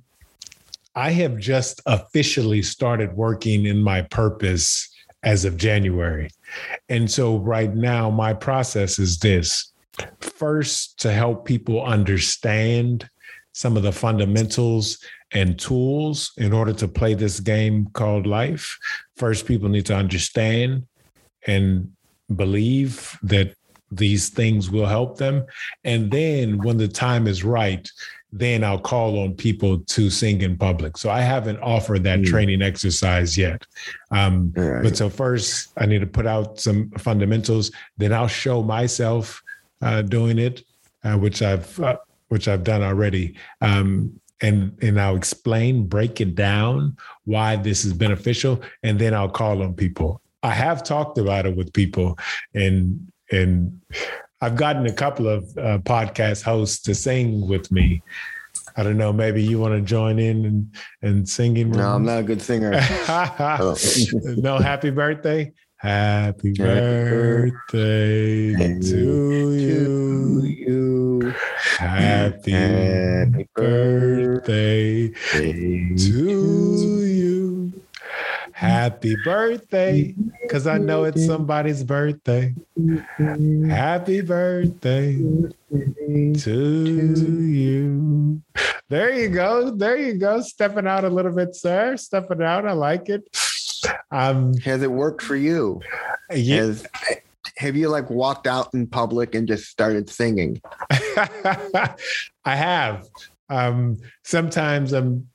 I 0.95 1.11
have 1.11 1.37
just 1.37 1.81
officially 1.85 2.61
started 2.61 3.13
working 3.13 3.65
in 3.65 3.81
my 3.81 4.01
purpose 4.01 4.89
as 5.23 5.45
of 5.45 5.57
January. 5.57 6.29
And 6.89 7.09
so 7.09 7.37
right 7.37 7.73
now, 7.73 8.09
my 8.09 8.33
process 8.33 8.99
is 8.99 9.19
this 9.19 9.71
first, 10.19 10.99
to 11.01 11.11
help 11.11 11.45
people 11.45 11.83
understand 11.83 13.09
some 13.53 13.75
of 13.75 13.83
the 13.83 13.91
fundamentals 13.91 14.97
and 15.31 15.59
tools 15.59 16.31
in 16.37 16.53
order 16.53 16.73
to 16.73 16.87
play 16.87 17.13
this 17.13 17.39
game 17.39 17.87
called 17.93 18.25
life. 18.25 18.77
First, 19.15 19.45
people 19.45 19.69
need 19.69 19.85
to 19.87 19.95
understand 19.95 20.87
and 21.45 21.91
believe 22.35 23.17
that 23.23 23.53
these 23.91 24.29
things 24.29 24.69
will 24.69 24.85
help 24.85 25.17
them. 25.17 25.45
And 25.83 26.11
then 26.11 26.59
when 26.59 26.77
the 26.77 26.87
time 26.87 27.27
is 27.27 27.43
right, 27.43 27.89
then 28.31 28.63
I'll 28.63 28.79
call 28.79 29.19
on 29.19 29.33
people 29.33 29.79
to 29.79 30.09
sing 30.09 30.41
in 30.41 30.57
public. 30.57 30.97
So 30.97 31.09
I 31.09 31.21
haven't 31.21 31.59
offered 31.59 32.03
that 32.03 32.19
mm. 32.19 32.25
training 32.25 32.61
exercise 32.61 33.37
yet. 33.37 33.65
Um, 34.11 34.53
right. 34.55 34.83
But 34.83 34.97
so 34.97 35.09
first, 35.09 35.71
I 35.77 35.85
need 35.85 36.01
to 36.01 36.07
put 36.07 36.27
out 36.27 36.59
some 36.59 36.91
fundamentals. 36.91 37.71
Then 37.97 38.13
I'll 38.13 38.27
show 38.27 38.61
myself 38.61 39.41
uh, 39.81 40.03
doing 40.03 40.37
it, 40.37 40.63
uh, 41.03 41.17
which 41.17 41.41
I've 41.41 41.79
uh, 41.79 41.97
which 42.27 42.47
I've 42.47 42.63
done 42.63 42.83
already. 42.83 43.35
Um, 43.61 44.19
and 44.41 44.77
and 44.81 45.01
I'll 45.01 45.15
explain, 45.15 45.87
break 45.87 46.21
it 46.21 46.35
down 46.35 46.97
why 47.25 47.55
this 47.55 47.83
is 47.83 47.93
beneficial, 47.93 48.61
and 48.83 48.99
then 48.99 49.13
I'll 49.13 49.29
call 49.29 49.61
on 49.61 49.73
people. 49.73 50.21
I 50.43 50.51
have 50.51 50.83
talked 50.83 51.17
about 51.17 51.45
it 51.45 51.55
with 51.55 51.73
people, 51.73 52.17
and 52.53 53.11
and 53.31 53.81
I've 54.41 54.55
gotten 54.55 54.85
a 54.85 54.93
couple 54.93 55.27
of 55.27 55.43
uh, 55.57 55.79
podcast 55.79 56.43
hosts 56.43 56.81
to 56.83 56.95
sing 56.95 57.47
with 57.47 57.71
me. 57.71 58.01
I 58.77 58.83
don't 58.83 58.97
know. 58.97 59.11
Maybe 59.11 59.43
you 59.43 59.59
want 59.59 59.73
to 59.73 59.81
join 59.81 60.19
in 60.19 60.45
and, 60.45 60.75
and 61.01 61.27
singing. 61.27 61.71
No, 61.71 61.95
I'm 61.95 62.05
not 62.05 62.19
a 62.19 62.23
good 62.23 62.41
singer. 62.41 62.71
oh. 62.75 63.75
no, 64.37 64.57
happy 64.57 64.91
birthday. 64.91 65.51
Happy, 65.75 66.53
birthday 66.53 68.53
to, 68.81 69.51
you. 69.53 70.43
you. 70.43 71.33
Happy, 71.77 72.51
happy 72.51 73.47
birthday, 73.55 75.07
birthday 75.07 75.95
to 75.95 75.95
you. 75.95 76.98
Happy 78.59 79.15
birthday, 79.23 80.13
because 80.41 80.67
I 80.67 80.79
know 80.79 81.05
it's 81.05 81.25
somebody's 81.25 81.81
birthday. 81.81 82.53
Happy 83.17 84.19
birthday 84.19 85.15
to 85.71 87.41
you. 87.41 88.41
There 88.89 89.13
you 89.13 89.29
go. 89.29 89.71
There 89.71 89.95
you 89.95 90.15
go. 90.15 90.41
Stepping 90.41 90.87
out 90.87 91.05
a 91.05 91.09
little 91.09 91.31
bit, 91.31 91.55
sir. 91.55 91.95
Stepping 91.95 92.41
out. 92.41 92.67
I 92.67 92.73
like 92.73 93.07
it. 93.07 93.23
Um, 94.11 94.53
Has 94.57 94.83
it 94.83 94.91
worked 94.91 95.21
for 95.21 95.37
you? 95.37 95.79
Yeah. 96.29 96.57
Has, 96.57 96.85
have 97.55 97.77
you 97.77 97.87
like 97.87 98.09
walked 98.09 98.45
out 98.45 98.73
in 98.73 98.87
public 98.87 99.35
and 99.35 99.47
just 99.47 99.67
started 99.67 100.09
singing? 100.09 100.61
I 100.91 101.95
have. 102.45 103.07
Um, 103.47 103.99
sometimes 104.25 104.91
I'm 104.91 105.28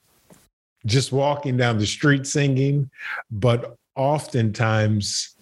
just 0.87 1.13
walking 1.13 1.57
down 1.57 1.79
the 1.79 1.87
street 1.87 2.27
singing, 2.27 2.91
but 3.31 3.77
oftentimes 3.97 5.37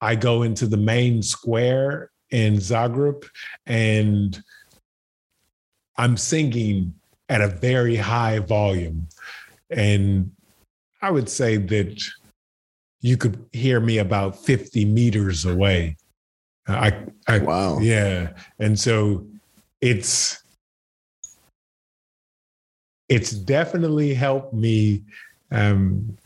I 0.00 0.14
go 0.14 0.42
into 0.42 0.66
the 0.66 0.76
main 0.76 1.22
square 1.22 2.10
in 2.30 2.54
Zagreb 2.54 3.28
and 3.66 4.40
I'm 5.96 6.16
singing 6.16 6.94
at 7.28 7.40
a 7.40 7.48
very 7.48 7.96
high 7.96 8.38
volume. 8.38 9.06
And 9.70 10.32
I 11.02 11.10
would 11.10 11.28
say 11.28 11.56
that 11.56 12.02
you 13.00 13.16
could 13.16 13.44
hear 13.52 13.80
me 13.80 13.98
about 13.98 14.36
50 14.36 14.84
meters 14.86 15.44
away. 15.44 15.96
I, 16.66 17.04
I 17.26 17.38
wow. 17.38 17.78
Yeah. 17.78 18.32
And 18.58 18.78
so 18.78 19.26
it's 19.80 20.39
it's 23.10 23.32
definitely 23.32 24.14
helped 24.14 24.54
me 24.54 25.02
um, 25.50 26.16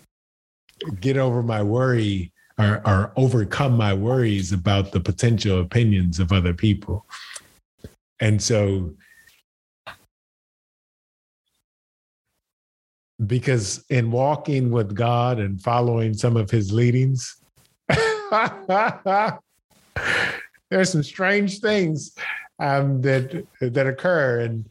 get 1.01 1.16
over 1.16 1.42
my 1.42 1.62
worry 1.62 2.31
or, 2.59 2.83
or 2.87 3.12
overcome 3.16 3.77
my 3.77 3.94
worries 3.94 4.53
about 4.53 4.92
the 4.92 5.01
potential 5.01 5.61
opinions 5.61 6.20
of 6.20 6.31
other 6.31 6.53
people. 6.53 7.07
And 8.20 8.40
so, 8.40 8.94
because 13.27 13.83
in 13.88 14.11
walking 14.11 14.70
with 14.70 14.94
God 14.94 15.38
and 15.38 15.61
following 15.61 16.12
some 16.12 16.37
of 16.37 16.51
his 16.51 16.70
leadings, 16.70 17.37
there's 17.88 18.51
some 20.90 21.03
strange 21.03 21.61
things 21.61 22.14
um, 22.59 23.01
that 23.03 23.47
that 23.61 23.87
occur, 23.87 24.40
and 24.40 24.68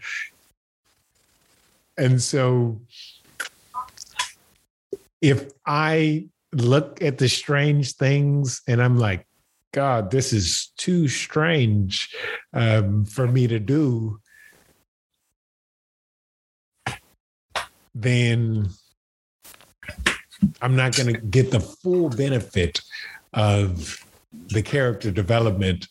and 1.97 2.21
so 2.21 2.81
if 5.21 5.51
I 5.65 6.27
look 6.51 7.01
at 7.01 7.17
the 7.17 7.29
strange 7.29 7.93
things 7.95 8.61
and 8.67 8.81
I'm 8.81 8.97
like, 8.97 9.25
God, 9.71 10.11
this 10.11 10.33
is 10.33 10.71
too 10.77 11.07
strange 11.07 12.15
um, 12.53 13.05
for 13.05 13.27
me 13.27 13.47
to 13.47 13.59
do, 13.59 14.19
then 17.95 18.69
I'm 20.61 20.75
not 20.75 20.95
going 20.95 21.13
to 21.13 21.21
get 21.21 21.51
the 21.51 21.59
full 21.59 22.09
benefit 22.09 22.81
of 23.33 24.05
the 24.49 24.61
character 24.61 25.11
development 25.11 25.87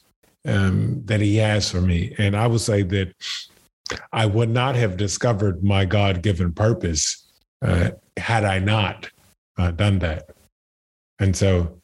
um, 0.47 1.03
that 1.07 1.21
he 1.21 1.37
has 1.37 1.71
for 1.71 1.81
me. 1.81 2.15
And 2.19 2.37
I 2.37 2.47
would 2.47 2.61
say 2.61 2.83
that 2.83 3.15
I 4.13 4.27
would 4.27 4.51
not 4.51 4.75
have 4.77 4.97
discovered 4.97 5.63
my 5.63 5.85
God 5.85 6.23
given 6.23 6.53
purpose 6.53 7.27
uh, 7.63 7.91
had 8.17 8.45
I 8.45 8.59
not 8.59 9.11
uh, 9.59 9.71
done 9.71 9.99
that. 10.01 10.31
And 11.19 11.37
so, 11.37 11.81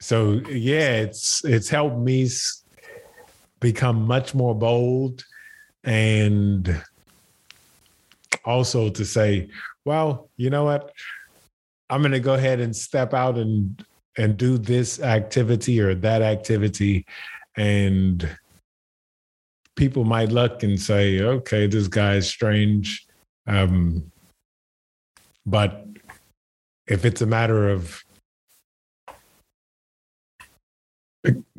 so 0.00 0.32
yeah, 0.48 0.96
it's 0.96 1.44
it's 1.44 1.68
helped 1.68 1.98
me 1.98 2.28
become 3.60 4.06
much 4.06 4.34
more 4.34 4.54
bold, 4.54 5.24
and 5.82 6.82
also 8.44 8.90
to 8.90 9.04
say, 9.04 9.48
well, 9.84 10.30
you 10.36 10.50
know 10.50 10.64
what, 10.64 10.92
I'm 11.90 12.02
going 12.02 12.12
to 12.12 12.20
go 12.20 12.34
ahead 12.34 12.60
and 12.60 12.74
step 12.76 13.14
out 13.14 13.36
and 13.36 13.84
and 14.16 14.36
do 14.36 14.58
this 14.58 15.00
activity 15.00 15.80
or 15.80 15.94
that 15.96 16.22
activity, 16.22 17.04
and 17.56 18.28
people 19.76 20.04
might 20.04 20.30
look 20.30 20.62
and 20.62 20.80
say, 20.80 21.20
okay, 21.20 21.66
this 21.66 21.86
guy 21.86 22.14
is 22.14 22.26
strange. 22.26 23.06
Um, 23.46 24.10
but 25.44 25.86
if 26.86 27.04
it's 27.04 27.20
a 27.20 27.26
matter 27.26 27.68
of 27.68 28.02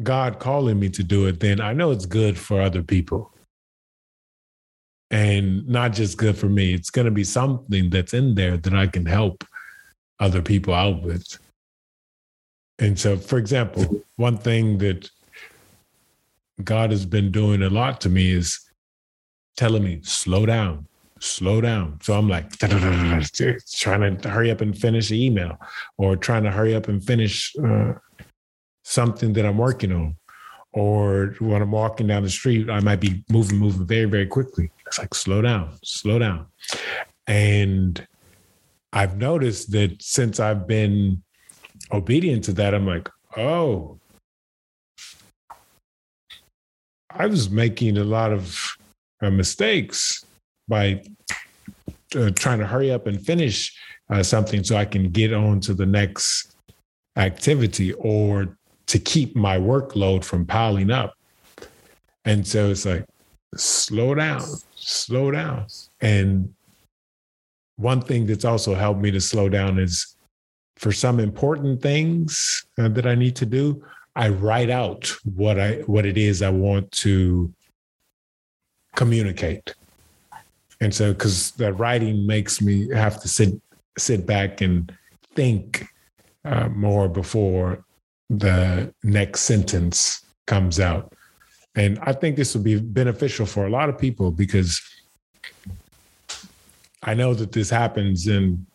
God 0.01 0.39
calling 0.39 0.80
me 0.80 0.89
to 0.89 1.03
do 1.03 1.25
it, 1.27 1.39
then 1.39 1.62
I 1.62 1.73
know 1.73 1.91
it's 1.91 2.06
good 2.06 2.38
for 2.38 2.62
other 2.62 2.84
people. 2.84 3.34
And 5.10 5.67
not 5.67 5.93
just 5.93 6.17
good 6.17 6.38
for 6.38 6.49
me, 6.49 6.73
it's 6.73 6.89
going 6.89 7.06
to 7.06 7.12
be 7.12 7.23
something 7.23 7.89
that's 7.89 8.13
in 8.13 8.36
there 8.36 8.58
that 8.58 8.73
I 8.73 8.88
can 8.88 9.06
help 9.06 9.45
other 10.19 10.41
people 10.41 10.73
out 10.73 11.01
with. 11.01 11.38
And 12.80 12.99
so, 12.99 13.17
for 13.17 13.38
example, 13.38 14.03
one 14.17 14.38
thing 14.38 14.77
that 14.80 15.10
God 16.63 16.91
has 16.91 17.06
been 17.06 17.32
doing 17.32 17.62
a 17.62 17.70
lot 17.70 18.02
to 18.02 18.10
me 18.10 18.32
is 18.32 18.60
telling 19.56 19.84
me, 19.84 20.00
slow 20.04 20.46
down, 20.46 20.88
slow 21.20 21.62
down. 21.62 22.00
So 22.02 22.13
I'm 22.13 22.28
like 22.30 22.52
trying 22.58 22.72
to 24.17 24.30
hurry 24.30 24.52
up 24.52 24.62
and 24.62 24.78
finish 24.78 25.10
the 25.10 25.24
email 25.24 25.58
or 25.98 26.15
trying 26.15 26.43
to 26.43 26.52
hurry 26.52 26.76
up 26.76 26.88
and 26.88 27.04
finish 27.04 27.56
uh, 27.63 27.93
something 28.84 29.34
that 29.34 29.46
I'm 29.46 29.58
working 29.58 29.91
on. 29.91 30.15
Or 30.74 31.36
when 31.39 31.62
I'm 31.62 31.72
walking 31.72 32.08
down 32.08 32.24
the 32.24 32.30
street, 32.30 32.70
I 32.70 32.82
might 32.82 33.00
be 33.00 33.24
moving, 33.32 33.58
moving 33.58 33.88
very, 33.88 34.06
very 34.06 34.28
quickly. 34.28 34.70
It's 34.86 35.00
like, 35.00 35.15
slow 35.15 35.41
down, 35.41 35.72
slow 35.84 36.20
down. 36.20 36.46
And 37.26 38.06
I've 38.93 39.17
noticed 39.17 39.72
that 39.72 40.02
since 40.04 40.39
I've 40.39 40.67
been 40.67 41.24
obedient 41.91 42.43
to 42.46 42.54
that, 42.54 42.76
I'm 42.76 42.86
like, 42.86 43.10
oh, 43.36 44.00
I 47.17 47.25
was 47.25 47.49
making 47.49 47.97
a 47.97 48.03
lot 48.03 48.32
of 48.32 48.77
uh, 49.21 49.32
mistakes 49.32 50.23
by 50.67 51.01
uh, 52.15 52.30
trying 52.32 52.60
to 52.60 52.67
hurry 52.67 52.91
up 52.91 53.08
and 53.08 53.19
finish 53.19 53.75
uh, 54.10 54.21
something 54.21 54.63
so 54.63 54.77
I 54.77 54.86
can 54.86 55.10
get 55.10 55.34
on 55.34 55.60
to 55.62 55.73
the 55.73 55.86
next 55.86 56.56
activity 57.15 57.93
or 57.93 58.56
to 58.86 58.99
keep 58.99 59.36
my 59.36 59.58
workload 59.58 60.23
from 60.23 60.45
piling 60.45 60.91
up. 60.91 61.15
And 62.23 62.45
so 62.45 62.69
it's 62.69 62.86
like, 62.86 63.06
slow 63.56 64.13
down, 64.13 64.43
slow 64.75 65.32
down. 65.32 65.65
And 66.01 66.53
one 67.77 68.01
thing 68.01 68.27
that's 68.27 68.45
also 68.45 68.75
helped 68.75 69.01
me 69.01 69.12
to 69.12 69.21
slow 69.21 69.49
down 69.49 69.80
is 69.80 70.15
for 70.75 70.91
some 70.91 71.19
important 71.19 71.82
things 71.82 72.65
uh, 72.77 72.89
that 72.89 73.08
I 73.08 73.15
need 73.15 73.36
to 73.38 73.45
do, 73.45 73.84
I 74.17 74.30
write 74.30 74.71
out 74.71 75.15
what 75.36 75.60
I 75.60 75.75
what 75.86 76.06
it 76.06 76.17
is 76.17 76.41
I 76.41 76.49
want 76.49 76.91
to 77.03 77.53
communicate. 78.95 79.75
And 80.82 80.93
so 80.93 81.13
cuz 81.13 81.51
that 81.51 81.73
writing 81.73 82.25
makes 82.25 82.60
me 82.60 82.89
have 82.89 83.21
to 83.21 83.27
sit 83.27 83.53
sit 83.97 84.25
back 84.25 84.62
and 84.62 84.91
think 85.36 85.88
uh, 86.43 86.67
more 86.69 87.08
before 87.08 87.86
the 88.30 88.91
next 89.03 89.41
sentence 89.41 90.25
comes 90.47 90.80
out. 90.80 91.13
And 91.75 91.99
I 92.01 92.13
think 92.13 92.36
this 92.36 92.56
will 92.56 92.63
be 92.63 92.80
beneficial 92.80 93.45
for 93.45 93.67
a 93.67 93.69
lot 93.69 93.88
of 93.88 93.99
people 93.99 94.32
because 94.32 94.82
I 97.03 97.13
know 97.13 97.36
that 97.36 97.51
this 97.51 97.69
happens 97.69 98.27
in 98.27 98.65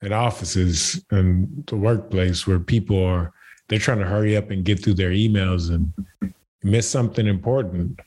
in 0.00 0.12
offices 0.12 1.04
and 1.10 1.64
the 1.66 1.76
workplace 1.76 2.46
where 2.46 2.60
people 2.60 3.04
are 3.04 3.32
they're 3.70 3.78
trying 3.78 4.00
to 4.00 4.04
hurry 4.04 4.36
up 4.36 4.50
and 4.50 4.64
get 4.64 4.82
through 4.84 4.94
their 4.94 5.10
emails 5.10 5.70
and 5.72 6.34
miss 6.62 6.90
something 6.90 7.26
important. 7.26 7.98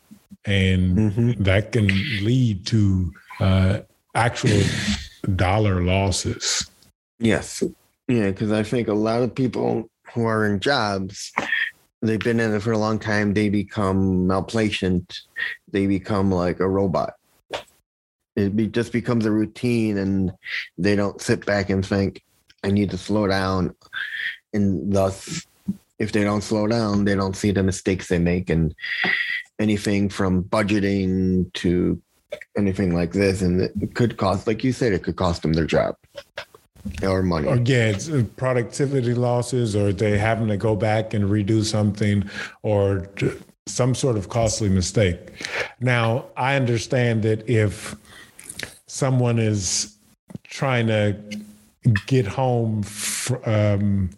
And 0.45 0.97
mm-hmm. 0.97 1.43
that 1.43 1.71
can 1.71 1.87
lead 2.21 2.67
to 2.67 3.11
uh, 3.39 3.79
actual 4.13 4.61
dollar 5.35 5.81
losses. 5.81 6.69
Yes. 7.19 7.63
Yeah 7.63 8.27
because 8.27 8.51
i 8.51 8.61
think 8.61 8.89
a 8.89 8.93
lot 8.93 9.23
of 9.23 9.33
people 9.33 9.89
who 10.13 10.25
are 10.25 10.45
in 10.45 10.59
jobs 10.59 11.31
they've 12.01 12.19
been 12.19 12.39
in 12.39 12.53
it 12.53 12.61
for 12.61 12.73
a 12.73 12.77
long 12.77 12.99
time 12.99 13.33
they 13.33 13.49
become 13.49 14.27
malplacent. 14.27 15.21
They 15.71 15.87
become 15.87 16.29
like 16.29 16.59
a 16.59 16.67
robot. 16.67 17.13
It 18.35 18.55
be, 18.55 18.67
just 18.67 18.91
becomes 18.91 19.25
a 19.25 19.31
routine 19.31 19.97
and 19.97 20.31
they 20.77 20.95
don't 20.95 21.21
sit 21.21 21.45
back 21.45 21.69
and 21.69 21.85
think 21.85 22.21
i 22.63 22.69
need 22.69 22.91
to 22.91 22.97
slow 22.97 23.27
down. 23.27 23.73
And 24.53 24.93
thus 24.93 25.47
if 26.03 26.11
they 26.11 26.23
don't 26.23 26.41
slow 26.41 26.67
down 26.67 27.05
they 27.05 27.15
don't 27.15 27.35
see 27.35 27.51
the 27.51 27.63
mistakes 27.63 28.07
they 28.07 28.19
make. 28.19 28.49
And 28.49 28.75
anything 29.59 30.09
from 30.09 30.43
budgeting 30.43 31.51
to 31.53 32.01
anything 32.57 32.93
like 32.93 33.13
this 33.13 33.41
and 33.41 33.61
it 33.61 33.93
could 33.93 34.17
cost 34.17 34.47
like 34.47 34.63
you 34.63 34.73
said 34.73 34.91
it 34.91 35.03
could 35.03 35.15
cost 35.15 35.41
them 35.41 35.53
their 35.53 35.65
job 35.65 35.95
or 37.01 37.23
money. 37.23 37.47
Or 37.47 37.57
yeah 37.57 37.89
it's 37.89 38.09
productivity 38.35 39.13
losses 39.13 39.75
or 39.75 39.93
they 39.93 40.17
having 40.17 40.47
to 40.47 40.57
go 40.57 40.75
back 40.75 41.13
and 41.13 41.25
redo 41.25 41.63
something 41.63 42.29
or 42.61 43.07
some 43.65 43.95
sort 43.95 44.17
of 44.17 44.29
costly 44.29 44.69
mistake. 44.69 45.19
Now 45.79 46.25
i 46.35 46.55
understand 46.55 47.23
that 47.23 47.49
if 47.49 47.95
someone 48.87 49.39
is 49.39 49.97
trying 50.43 50.87
to 50.87 51.17
get 52.05 52.25
home 52.25 52.83
um, 53.45 54.09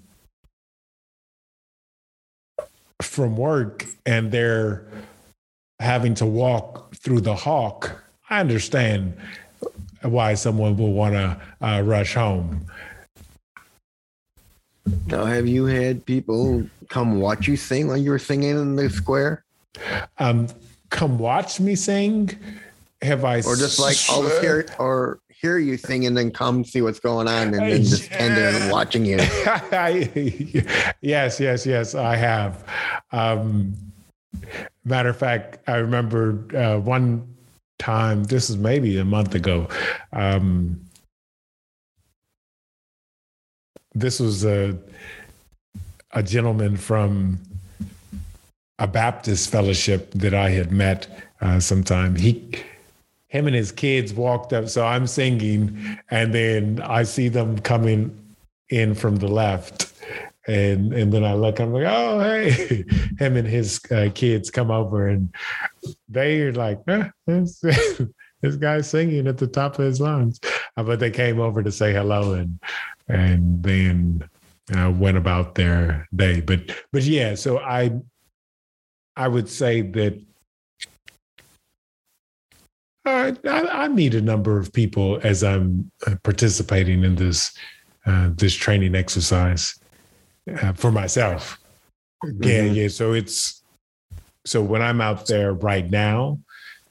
from 3.06 3.38
work 3.38 3.86
and 4.06 4.32
they're 4.32 4.86
having 5.80 6.14
to 6.16 6.26
walk 6.26 6.96
through 6.96 7.22
the 7.22 7.36
hawk, 7.36 8.04
I 8.30 8.40
understand 8.40 9.18
why 10.02 10.34
someone 10.34 10.78
will 10.78 10.94
want 10.94 11.14
to 11.14 11.42
uh, 11.62 11.82
rush 11.82 12.14
home. 12.14 12.66
Now, 15.08 15.26
have 15.26 15.48
you 15.48 15.66
had 15.66 16.06
people 16.06 16.68
come 16.90 17.20
watch 17.20 17.48
you 17.48 17.58
sing 17.58 17.88
while 17.88 17.98
you 17.98 18.12
were 18.12 18.20
singing 18.20 18.52
in 18.52 18.76
the 18.76 18.90
square? 18.90 19.44
Um, 20.20 20.48
come 20.90 21.18
watch 21.18 21.60
me 21.60 21.76
sing? 21.76 22.38
have 23.02 23.24
I 23.24 23.38
or 23.38 23.56
just 23.56 23.80
like 23.80 23.98
I'll 24.10 24.42
hear 24.42 24.66
or 24.80 25.20
hear 25.46 25.60
you 25.60 25.78
sing 25.78 26.08
and 26.08 26.18
then 26.18 26.32
come 26.32 26.66
see 26.66 26.82
what's 26.82 27.00
going 27.00 27.28
on 27.28 27.54
and 27.54 27.54
then 27.54 27.84
just 27.84 28.06
stand 28.06 28.36
there 28.36 28.50
and 28.50 28.72
watching 28.72 29.06
you. 29.06 29.18
yes, 31.02 31.40
yes, 31.40 31.66
yes, 31.68 31.94
I 31.94 32.16
have. 32.16 32.66
Um, 33.12 33.76
matter 34.86 35.10
of 35.10 35.18
fact, 35.18 35.60
I 35.68 35.76
remember 35.76 36.44
uh, 36.58 36.80
one 36.80 37.28
time. 37.78 38.24
This 38.24 38.50
is 38.50 38.58
maybe 38.58 38.98
a 38.98 39.06
month 39.06 39.36
ago. 39.36 39.68
Um, 40.14 40.82
this 43.94 44.20
was 44.20 44.44
a 44.46 44.76
a 46.14 46.24
gentleman 46.24 46.76
from 46.76 47.38
a 48.80 48.88
Baptist 48.88 49.52
fellowship 49.52 50.12
that 50.14 50.34
I 50.34 50.50
had 50.50 50.72
met 50.72 51.08
uh, 51.40 51.60
sometime. 51.60 52.16
He 52.16 52.64
him 53.36 53.48
and 53.48 53.56
his 53.56 53.72
kids 53.72 54.14
walked 54.14 54.54
up. 54.54 54.70
So 54.70 54.86
I'm 54.86 55.08
singing, 55.08 56.00
and 56.10 56.34
then 56.34 56.82
I 56.82 57.04
see 57.04 57.28
them 57.28 57.60
coming 57.60 58.18
in 58.70 58.96
from 58.96 59.18
the 59.18 59.28
left. 59.28 59.94
And 60.48 60.94
and 60.94 61.12
then 61.12 61.26
I 61.26 61.34
look, 61.34 61.60
I'm 61.60 61.74
like, 61.74 61.86
oh 61.88 62.20
hey, 62.20 62.86
him 63.20 63.36
and 63.36 63.48
his 63.48 63.82
uh, 63.92 64.10
kids 64.14 64.50
come 64.50 64.72
over, 64.72 65.10
and 65.10 65.34
they're 66.08 66.54
like, 66.54 66.80
eh, 66.88 67.10
this, 67.26 67.60
this 68.42 68.56
guy's 68.56 68.90
singing 68.90 69.28
at 69.28 69.38
the 69.38 69.48
top 69.48 69.80
of 69.80 69.86
his 69.86 70.00
lungs. 70.00 70.40
Uh, 70.78 70.84
but 70.84 71.00
they 71.00 71.12
came 71.12 71.40
over 71.40 71.62
to 71.62 71.72
say 71.72 71.92
hello, 71.94 72.34
and 72.34 72.60
and 73.08 73.64
then 73.64 74.30
uh, 74.78 74.92
went 74.92 75.18
about 75.18 75.56
their 75.56 76.08
day. 76.16 76.42
But 76.42 76.72
but 76.94 77.04
yeah, 77.04 77.36
so 77.36 77.60
I 77.60 77.92
I 79.18 79.28
would 79.28 79.50
say 79.50 79.82
that 79.82 80.22
I, 83.06 83.36
I, 83.46 83.88
meet 83.88 84.16
a 84.16 84.22
number 84.22 84.58
of 84.58 84.74
people 84.74 85.20
as 85.24 85.44
I'm 85.44 85.92
uh, 86.08 86.16
participating 86.24 87.04
in 87.04 87.16
this 87.16 87.56
uh, 88.06 88.30
this 88.36 88.54
training 88.54 88.96
exercise 88.96 89.80
uh, 90.62 90.74
for 90.74 90.92
myself. 90.92 91.60
Mm-hmm. 92.24 92.44
Yeah, 92.44 92.64
yeah. 92.64 92.88
So 92.88 93.14
it's 93.14 93.64
so 94.46 94.62
when 94.62 94.82
I'm 94.82 95.02
out 95.02 95.28
there 95.28 95.54
right 95.54 95.90
now, 95.90 96.40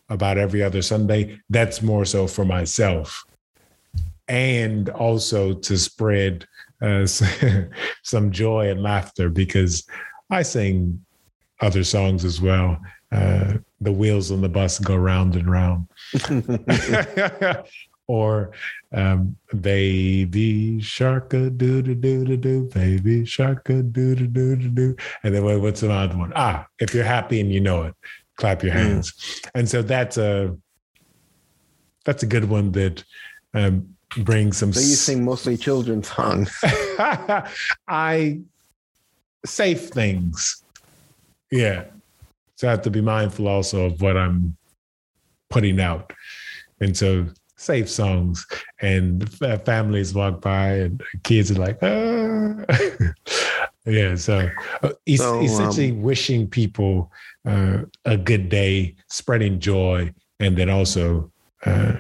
about 0.09 0.39
every 0.39 0.63
other 0.63 0.83
Sunday, 0.83 1.41
that's 1.51 1.83
more 1.83 2.05
so 2.05 2.27
for 2.27 2.45
myself, 2.45 3.25
and 4.29 4.89
also 4.91 5.55
to 5.55 5.79
spread 5.79 6.47
uh, 6.83 7.07
some 8.03 8.31
joy 8.31 8.71
and 8.71 8.83
laughter 8.83 9.29
because 9.29 9.87
I 10.31 10.43
sing 10.43 11.05
other 11.61 11.85
songs 11.85 12.25
as 12.25 12.41
well. 12.41 12.79
Uh, 13.13 13.55
the 13.81 13.93
wheels 13.93 14.31
on 14.33 14.41
the 14.41 14.49
bus 14.49 14.79
go 14.79 14.97
round 14.97 15.37
and 15.37 15.51
round. 15.51 15.87
or 18.07 18.53
um, 18.93 19.37
baby 19.61 20.81
shark 20.81 21.33
a 21.35 21.51
doo 21.51 21.83
doo 21.83 21.95
doo 21.95 22.25
doo 22.25 22.37
doo, 22.37 22.71
baby 22.75 23.25
shark 23.25 23.69
a 23.71 23.83
doo 23.83 24.15
doo 24.15 24.27
doo 24.27 24.57
doo 24.57 24.69
doo. 24.69 24.97
And 25.23 25.35
then 25.35 25.63
what's 25.63 25.83
another 25.83 26.17
one? 26.17 26.33
Ah, 26.37 26.67
if 26.79 26.95
you're 26.95 27.05
happy 27.05 27.41
and 27.41 27.53
you 27.53 27.61
know 27.61 27.83
it, 27.85 27.95
clap 28.37 28.63
your 28.63 28.73
hands. 28.73 29.13
Mm. 29.13 29.51
And 29.55 29.69
so 29.69 29.83
that's 29.83 30.19
a 30.19 30.57
that's 32.05 32.23
a 32.23 32.27
good 32.27 32.49
one 32.49 32.73
that 32.73 33.03
um, 33.55 33.95
brings 34.19 34.59
some. 34.59 34.73
So 34.73 34.81
you 34.81 34.87
sing 34.87 35.25
mostly 35.25 35.57
children's 35.57 36.11
songs. 36.11 36.55
I 37.89 38.41
safe 39.45 39.89
things 39.91 40.65
Yeah. 41.51 41.85
So 42.57 42.69
I 42.69 42.73
have 42.73 42.83
to 42.83 42.91
be 42.91 43.01
mindful 43.01 43.49
also 43.49 43.87
of 43.87 44.01
what 44.01 44.17
I'm 44.17 44.57
putting 45.51 45.81
out. 45.81 46.13
And 46.81 46.97
so 46.97 47.27
safe 47.57 47.89
songs 47.89 48.47
and 48.81 49.29
families 49.65 50.15
walk 50.15 50.41
by 50.41 50.71
and 50.73 51.03
kids 51.23 51.51
are 51.51 51.55
like, 51.55 51.79
ah. 51.83 52.65
yeah. 53.87 54.15
So, 54.17 54.51
uh, 54.83 54.91
so 55.17 55.41
essentially 55.41 55.91
um, 55.91 56.03
wishing 56.03 56.49
people 56.49 57.11
uh, 57.47 57.83
a 58.05 58.17
good 58.17 58.49
day, 58.49 58.97
spreading 59.09 59.61
joy, 59.61 60.13
and 60.41 60.57
then 60.57 60.71
also 60.71 61.31
uh, 61.65 61.97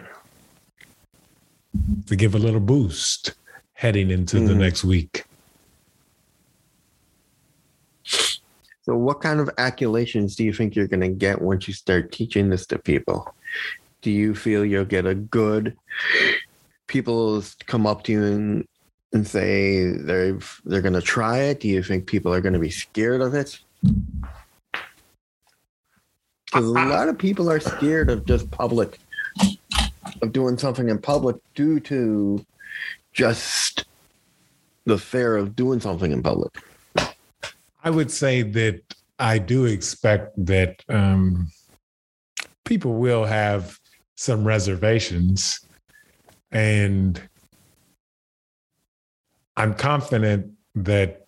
to 2.06 2.16
give 2.16 2.34
a 2.34 2.38
little 2.38 2.60
boost 2.60 3.34
heading 3.74 4.10
into 4.10 4.36
mm. 4.36 4.48
the 4.48 4.54
next 4.54 4.84
week. 4.84 5.24
So, 8.84 8.94
what 8.96 9.22
kind 9.22 9.40
of 9.40 9.48
accolations 9.56 10.36
do 10.36 10.44
you 10.44 10.52
think 10.52 10.76
you're 10.76 10.86
going 10.86 11.00
to 11.00 11.08
get 11.08 11.40
once 11.40 11.66
you 11.66 11.72
start 11.72 12.12
teaching 12.12 12.50
this 12.50 12.66
to 12.66 12.78
people? 12.78 13.34
Do 14.02 14.10
you 14.10 14.34
feel 14.34 14.62
you'll 14.62 14.84
get 14.84 15.06
a 15.06 15.14
good 15.14 15.74
people 16.86 17.42
come 17.66 17.86
up 17.86 18.04
to 18.04 18.12
you 18.12 18.22
and, 18.22 18.68
and 19.14 19.26
say 19.26 19.90
they're 19.90 20.38
they're 20.66 20.82
going 20.82 20.92
to 20.92 21.00
try 21.00 21.38
it? 21.38 21.60
Do 21.60 21.68
you 21.68 21.82
think 21.82 22.06
people 22.06 22.34
are 22.34 22.42
going 22.42 22.52
to 22.52 22.58
be 22.58 22.68
scared 22.68 23.22
of 23.22 23.32
it? 23.32 23.58
Because 26.44 26.66
a 26.66 26.72
lot 26.72 27.08
of 27.08 27.16
people 27.16 27.50
are 27.50 27.60
scared 27.60 28.10
of 28.10 28.26
just 28.26 28.50
public, 28.50 28.98
of 30.20 30.32
doing 30.32 30.58
something 30.58 30.90
in 30.90 30.98
public 30.98 31.36
due 31.54 31.80
to 31.80 32.44
just 33.14 33.86
the 34.84 34.98
fear 34.98 35.36
of 35.36 35.56
doing 35.56 35.80
something 35.80 36.12
in 36.12 36.22
public. 36.22 36.52
I 37.84 37.90
would 37.90 38.10
say 38.10 38.40
that 38.40 38.80
I 39.18 39.36
do 39.36 39.66
expect 39.66 40.32
that 40.46 40.82
um, 40.88 41.48
people 42.64 42.94
will 42.94 43.26
have 43.26 43.78
some 44.16 44.42
reservations. 44.42 45.60
And 46.50 47.20
I'm 49.56 49.74
confident 49.74 50.52
that 50.74 51.26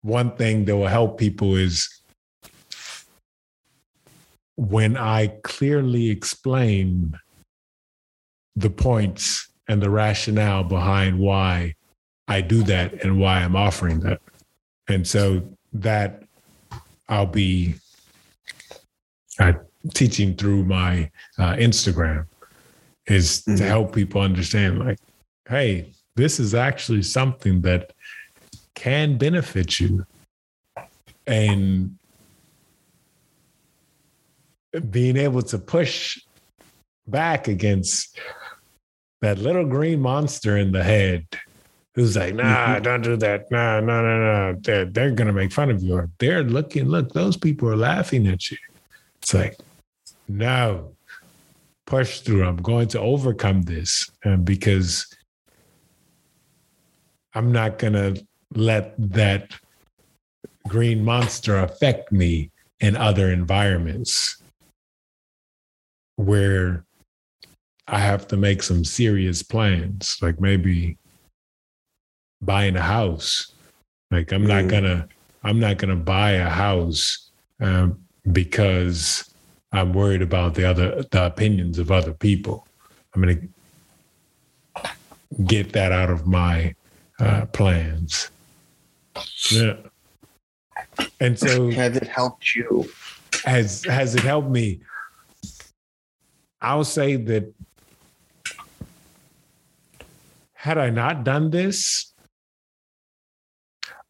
one 0.00 0.34
thing 0.36 0.64
that 0.64 0.76
will 0.76 0.86
help 0.86 1.18
people 1.18 1.54
is 1.54 1.86
when 4.56 4.96
I 4.96 5.28
clearly 5.42 6.08
explain 6.08 7.18
the 8.56 8.70
points 8.70 9.50
and 9.68 9.82
the 9.82 9.90
rationale 9.90 10.64
behind 10.64 11.18
why 11.18 11.74
I 12.26 12.40
do 12.40 12.62
that 12.64 13.04
and 13.04 13.20
why 13.20 13.40
I'm 13.40 13.56
offering 13.56 14.00
that. 14.00 14.20
And 14.88 15.06
so 15.06 15.42
that 15.72 16.22
I'll 17.08 17.26
be 17.26 17.74
uh, 19.38 19.52
teaching 19.92 20.34
through 20.34 20.64
my 20.64 21.10
uh, 21.38 21.54
Instagram 21.54 22.26
is 23.06 23.42
mm-hmm. 23.42 23.56
to 23.56 23.64
help 23.64 23.94
people 23.94 24.20
understand 24.20 24.78
like, 24.78 24.98
hey, 25.48 25.92
this 26.16 26.38
is 26.40 26.54
actually 26.54 27.02
something 27.02 27.60
that 27.62 27.92
can 28.74 29.18
benefit 29.18 29.80
you. 29.80 30.06
And 31.26 31.98
being 34.90 35.16
able 35.16 35.42
to 35.42 35.58
push 35.58 36.20
back 37.06 37.48
against 37.48 38.18
that 39.20 39.38
little 39.38 39.64
green 39.64 40.00
monster 40.00 40.58
in 40.58 40.72
the 40.72 40.82
head 40.82 41.26
who's 41.94 42.16
like, 42.16 42.34
nah, 42.34 42.78
don't 42.80 43.02
do 43.02 43.16
that. 43.16 43.50
Nah, 43.50 43.80
no, 43.80 44.02
no, 44.02 44.18
no. 44.18 44.58
They're, 44.60 44.84
they're 44.84 45.12
going 45.12 45.28
to 45.28 45.32
make 45.32 45.52
fun 45.52 45.70
of 45.70 45.82
you. 45.82 45.94
Or 45.94 46.10
they're 46.18 46.42
looking, 46.42 46.86
look, 46.86 47.12
those 47.12 47.36
people 47.36 47.68
are 47.68 47.76
laughing 47.76 48.26
at 48.26 48.50
you. 48.50 48.58
It's 49.22 49.32
like, 49.32 49.56
no, 50.28 50.92
push 51.86 52.20
through. 52.20 52.44
I'm 52.44 52.56
going 52.56 52.88
to 52.88 53.00
overcome 53.00 53.62
this 53.62 54.10
uh, 54.24 54.36
because 54.36 55.06
I'm 57.34 57.52
not 57.52 57.78
going 57.78 57.92
to 57.92 58.26
let 58.54 58.94
that 58.98 59.52
green 60.68 61.04
monster 61.04 61.58
affect 61.58 62.10
me 62.10 62.50
in 62.80 62.96
other 62.96 63.30
environments 63.30 64.42
where 66.16 66.84
I 67.86 67.98
have 67.98 68.26
to 68.28 68.36
make 68.36 68.62
some 68.62 68.84
serious 68.84 69.42
plans, 69.42 70.16
like 70.22 70.40
maybe 70.40 70.96
buying 72.44 72.76
a 72.76 72.82
house. 72.82 73.52
Like 74.10 74.32
I'm 74.32 74.44
mm. 74.44 74.48
not 74.48 74.68
gonna 74.68 75.08
I'm 75.42 75.60
not 75.60 75.78
gonna 75.78 75.96
buy 75.96 76.32
a 76.32 76.48
house 76.48 77.30
um, 77.60 77.98
because 78.32 79.30
I'm 79.72 79.92
worried 79.92 80.22
about 80.22 80.54
the 80.54 80.68
other 80.68 81.04
the 81.10 81.26
opinions 81.26 81.78
of 81.78 81.90
other 81.90 82.12
people. 82.12 82.66
I'm 83.14 83.22
gonna 83.22 83.40
get 85.46 85.72
that 85.72 85.92
out 85.92 86.10
of 86.10 86.26
my 86.26 86.74
uh, 87.18 87.46
plans. 87.46 88.30
Yeah. 89.50 89.76
And 91.20 91.38
so 91.38 91.70
has 91.72 91.96
it 91.96 92.06
helped 92.06 92.54
you? 92.54 92.88
Has 93.44 93.84
has 93.84 94.14
it 94.14 94.22
helped 94.22 94.50
me? 94.50 94.80
I'll 96.60 96.84
say 96.84 97.16
that 97.16 97.52
had 100.54 100.78
I 100.78 100.88
not 100.88 101.24
done 101.24 101.50
this, 101.50 102.13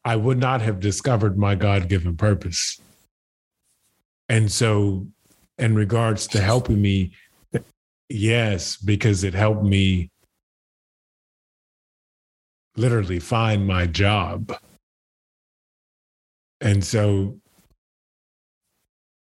I 0.05 0.17
would 0.17 0.39
not 0.39 0.61
have 0.61 0.81
discovered 0.81 1.39
my 1.39 1.55
God 1.55 1.89
given 1.89 2.17
purpose. 2.17 2.81
And 4.29 4.51
so, 4.51 5.07
in 5.59 5.75
regards 5.75 6.27
to 6.29 6.41
helping 6.41 6.81
me, 6.81 7.13
yes, 8.09 8.77
because 8.77 9.25
it 9.25 9.35
helped 9.35 9.65
me 9.65 10.11
literally 12.77 13.21
find 13.21 13.67
my 13.67 13.87
job. 13.87 14.53
And 16.61 16.85
so, 16.85 17.39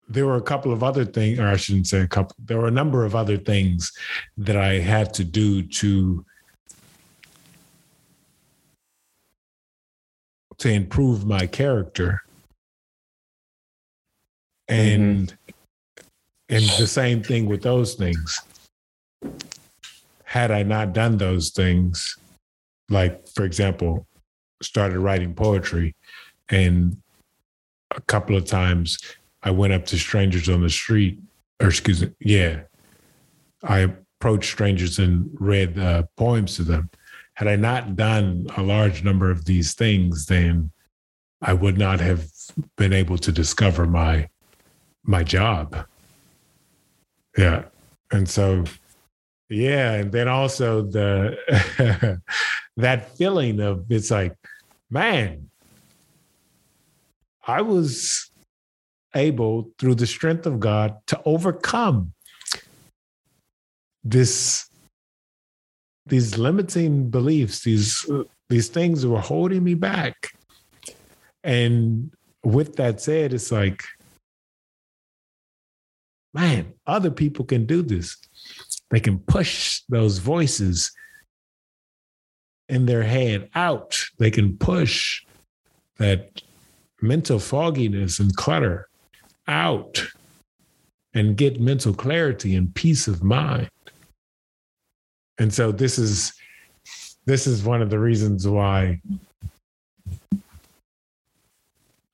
there 0.08 0.26
were 0.26 0.36
a 0.36 0.42
couple 0.42 0.72
of 0.72 0.82
other 0.82 1.04
things, 1.04 1.38
or 1.38 1.46
I 1.46 1.56
shouldn't 1.56 1.86
say 1.86 2.00
a 2.00 2.08
couple, 2.08 2.36
there 2.38 2.58
were 2.58 2.68
a 2.68 2.72
number 2.72 3.04
of 3.04 3.14
other 3.14 3.36
things 3.36 3.92
that 4.36 4.56
I 4.56 4.74
had 4.74 5.14
to 5.14 5.24
do 5.24 5.62
to 5.62 6.24
to 10.58 10.70
improve 10.70 11.26
my 11.26 11.46
character. 11.46 12.22
And 14.68 15.28
mm-hmm. 15.28 16.54
and 16.54 16.64
the 16.78 16.86
same 16.86 17.22
thing 17.22 17.46
with 17.46 17.62
those 17.62 17.94
things. 17.94 18.40
Had 20.24 20.50
I 20.50 20.62
not 20.62 20.94
done 20.94 21.18
those 21.18 21.50
things, 21.50 22.16
like 22.88 23.28
for 23.28 23.44
example, 23.44 24.06
started 24.62 24.98
writing 24.98 25.34
poetry 25.34 25.94
and 26.48 26.96
a 27.94 28.00
couple 28.02 28.36
of 28.36 28.46
times 28.46 28.98
I 29.42 29.50
went 29.50 29.72
up 29.72 29.84
to 29.86 29.98
strangers 29.98 30.48
on 30.48 30.62
the 30.62 30.70
street, 30.70 31.18
or 31.60 31.68
excuse 31.68 32.02
me, 32.02 32.10
yeah. 32.20 32.62
I 33.64 33.94
approached 34.20 34.50
strangers 34.50 34.98
and 34.98 35.30
read 35.38 35.78
uh, 35.78 36.04
poems 36.16 36.56
to 36.56 36.62
them 36.62 36.90
had 37.34 37.48
I 37.48 37.56
not 37.56 37.96
done 37.96 38.46
a 38.56 38.62
large 38.62 39.02
number 39.02 39.30
of 39.30 39.44
these 39.44 39.74
things, 39.74 40.26
then 40.26 40.70
I 41.40 41.52
would 41.52 41.78
not 41.78 42.00
have 42.00 42.26
been 42.76 42.92
able 42.92 43.18
to 43.18 43.32
discover 43.32 43.86
my 43.86 44.28
my 45.04 45.24
job. 45.24 45.86
Yeah. 47.36 47.64
And 48.10 48.28
so 48.28 48.64
yeah, 49.48 49.94
and 49.94 50.12
then 50.12 50.28
also 50.28 50.82
the 50.82 52.20
that 52.76 53.16
feeling 53.16 53.60
of 53.60 53.90
it's 53.90 54.10
like, 54.10 54.36
man, 54.90 55.50
I 57.46 57.62
was 57.62 58.30
able 59.14 59.70
through 59.78 59.96
the 59.96 60.06
strength 60.06 60.46
of 60.46 60.60
God 60.60 60.96
to 61.08 61.20
overcome 61.24 62.14
this 64.04 64.68
these 66.06 66.36
limiting 66.38 67.10
beliefs, 67.10 67.64
these 67.64 68.06
these 68.48 68.68
things 68.68 69.06
were 69.06 69.20
holding 69.20 69.64
me 69.64 69.74
back. 69.74 70.32
And 71.44 72.12
with 72.44 72.76
that 72.76 73.00
said, 73.00 73.32
it's 73.32 73.50
like, 73.50 73.82
man, 76.34 76.74
other 76.86 77.10
people 77.10 77.44
can 77.44 77.66
do 77.66 77.82
this. 77.82 78.16
They 78.90 79.00
can 79.00 79.18
push 79.20 79.82
those 79.88 80.18
voices 80.18 80.92
in 82.68 82.86
their 82.86 83.02
head 83.02 83.48
out. 83.54 83.98
They 84.18 84.30
can 84.30 84.56
push 84.58 85.24
that 85.98 86.42
mental 87.00 87.38
fogginess 87.38 88.18
and 88.18 88.34
clutter 88.36 88.88
out 89.48 90.02
and 91.14 91.36
get 91.36 91.60
mental 91.60 91.92
clarity 91.94 92.54
and 92.54 92.74
peace 92.74 93.08
of 93.08 93.22
mind. 93.22 93.68
And 95.38 95.52
so 95.52 95.72
this 95.72 95.98
is 95.98 96.32
this 97.24 97.46
is 97.46 97.62
one 97.62 97.82
of 97.82 97.90
the 97.90 97.98
reasons 97.98 98.46
why 98.46 99.00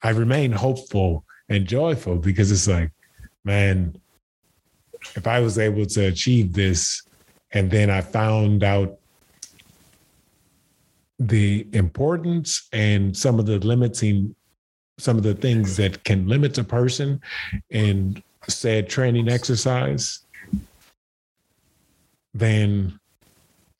I 0.02 0.10
remain 0.10 0.52
hopeful 0.52 1.24
and 1.48 1.66
joyful 1.66 2.16
because 2.16 2.52
it's 2.52 2.68
like, 2.68 2.90
man, 3.44 3.98
if 5.16 5.26
I 5.26 5.40
was 5.40 5.58
able 5.58 5.86
to 5.86 6.06
achieve 6.06 6.52
this 6.52 7.02
and 7.52 7.70
then 7.70 7.90
I 7.90 8.02
found 8.02 8.62
out 8.62 8.98
the 11.18 11.66
importance 11.72 12.68
and 12.72 13.16
some 13.16 13.38
of 13.38 13.46
the 13.46 13.58
limiting 13.58 14.34
some 14.98 15.16
of 15.16 15.22
the 15.22 15.34
things 15.34 15.76
that 15.76 16.02
can 16.04 16.26
limit 16.26 16.58
a 16.58 16.64
person 16.64 17.20
in 17.70 18.22
said 18.48 18.88
training 18.88 19.28
exercise 19.28 20.20
then 22.34 22.98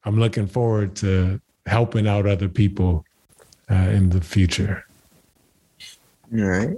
i'm 0.08 0.18
looking 0.18 0.46
forward 0.46 0.96
to 0.96 1.40
helping 1.66 2.08
out 2.08 2.26
other 2.26 2.48
people 2.48 3.04
uh, 3.70 3.88
in 3.98 4.08
the 4.08 4.20
future 4.20 4.84
All 6.32 6.44
right. 6.44 6.76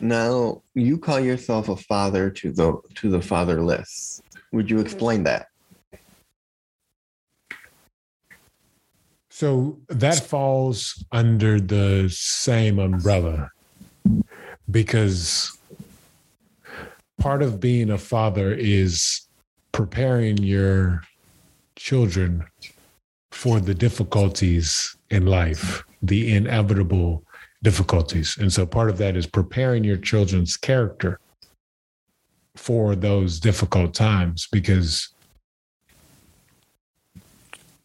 Now 0.00 0.62
you 0.74 0.98
call 0.98 1.20
yourself 1.20 1.68
a 1.68 1.76
father 1.76 2.30
to 2.30 2.52
the 2.52 2.80
to 2.96 3.10
the 3.10 3.20
fatherless. 3.20 4.22
Would 4.52 4.70
you 4.70 4.78
explain 4.78 5.24
that? 5.24 5.48
So 9.30 9.78
that 9.88 10.18
falls 10.24 11.04
under 11.12 11.60
the 11.60 12.08
same 12.10 12.78
umbrella 12.78 13.50
because 14.70 15.56
part 17.20 17.42
of 17.42 17.60
being 17.60 17.90
a 17.90 17.98
father 17.98 18.52
is 18.52 19.28
preparing 19.70 20.38
your 20.38 21.02
children 21.88 22.44
for 23.30 23.60
the 23.60 23.72
difficulties 23.72 24.94
in 25.08 25.24
life, 25.24 25.82
the 26.02 26.34
inevitable 26.34 27.24
difficulties. 27.62 28.36
And 28.38 28.52
so 28.52 28.66
part 28.66 28.90
of 28.90 28.98
that 28.98 29.16
is 29.16 29.26
preparing 29.26 29.84
your 29.84 29.96
children's 29.96 30.54
character 30.58 31.18
for 32.56 32.94
those 32.94 33.40
difficult 33.40 33.94
times 33.94 34.48
because 34.52 35.08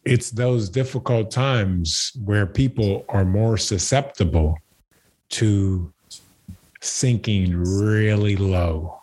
it's 0.04 0.30
those 0.30 0.68
difficult 0.68 1.30
times 1.30 2.12
where 2.22 2.46
people 2.46 3.06
are 3.08 3.24
more 3.24 3.56
susceptible 3.56 4.58
to 5.30 5.90
sinking 6.82 7.56
really 7.56 8.36
low. 8.36 9.00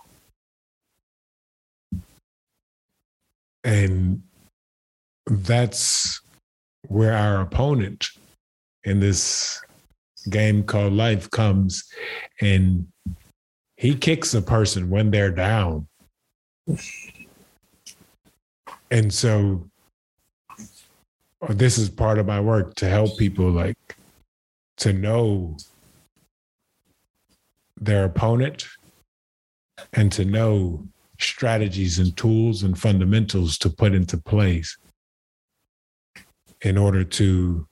And 3.63 4.21
that's 5.31 6.19
where 6.89 7.13
our 7.13 7.39
opponent 7.41 8.05
in 8.83 8.99
this 8.99 9.61
game 10.29 10.61
called 10.61 10.91
life 10.91 11.29
comes 11.31 11.89
and 12.41 12.85
he 13.77 13.95
kicks 13.95 14.33
a 14.33 14.41
person 14.41 14.89
when 14.89 15.09
they're 15.09 15.31
down. 15.31 15.87
And 18.91 19.13
so 19.13 19.69
uh, 21.41 21.53
this 21.53 21.77
is 21.77 21.89
part 21.89 22.19
of 22.19 22.27
my 22.27 22.41
work 22.41 22.75
to 22.75 22.89
help 22.89 23.17
people 23.17 23.49
like 23.49 23.77
to 24.77 24.91
know 24.91 25.55
their 27.79 28.03
opponent 28.03 28.67
and 29.93 30.11
to 30.11 30.25
know 30.25 30.85
strategies 31.19 31.99
and 31.99 32.15
tools 32.17 32.63
and 32.63 32.77
fundamentals 32.77 33.57
to 33.59 33.69
put 33.69 33.93
into 33.93 34.17
place 34.17 34.77
in 36.61 36.77
order 36.77 37.03
to 37.03 37.67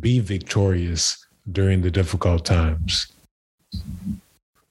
be 0.00 0.20
victorious 0.20 1.24
during 1.50 1.80
the 1.82 1.90
difficult 1.90 2.44
times. 2.44 3.06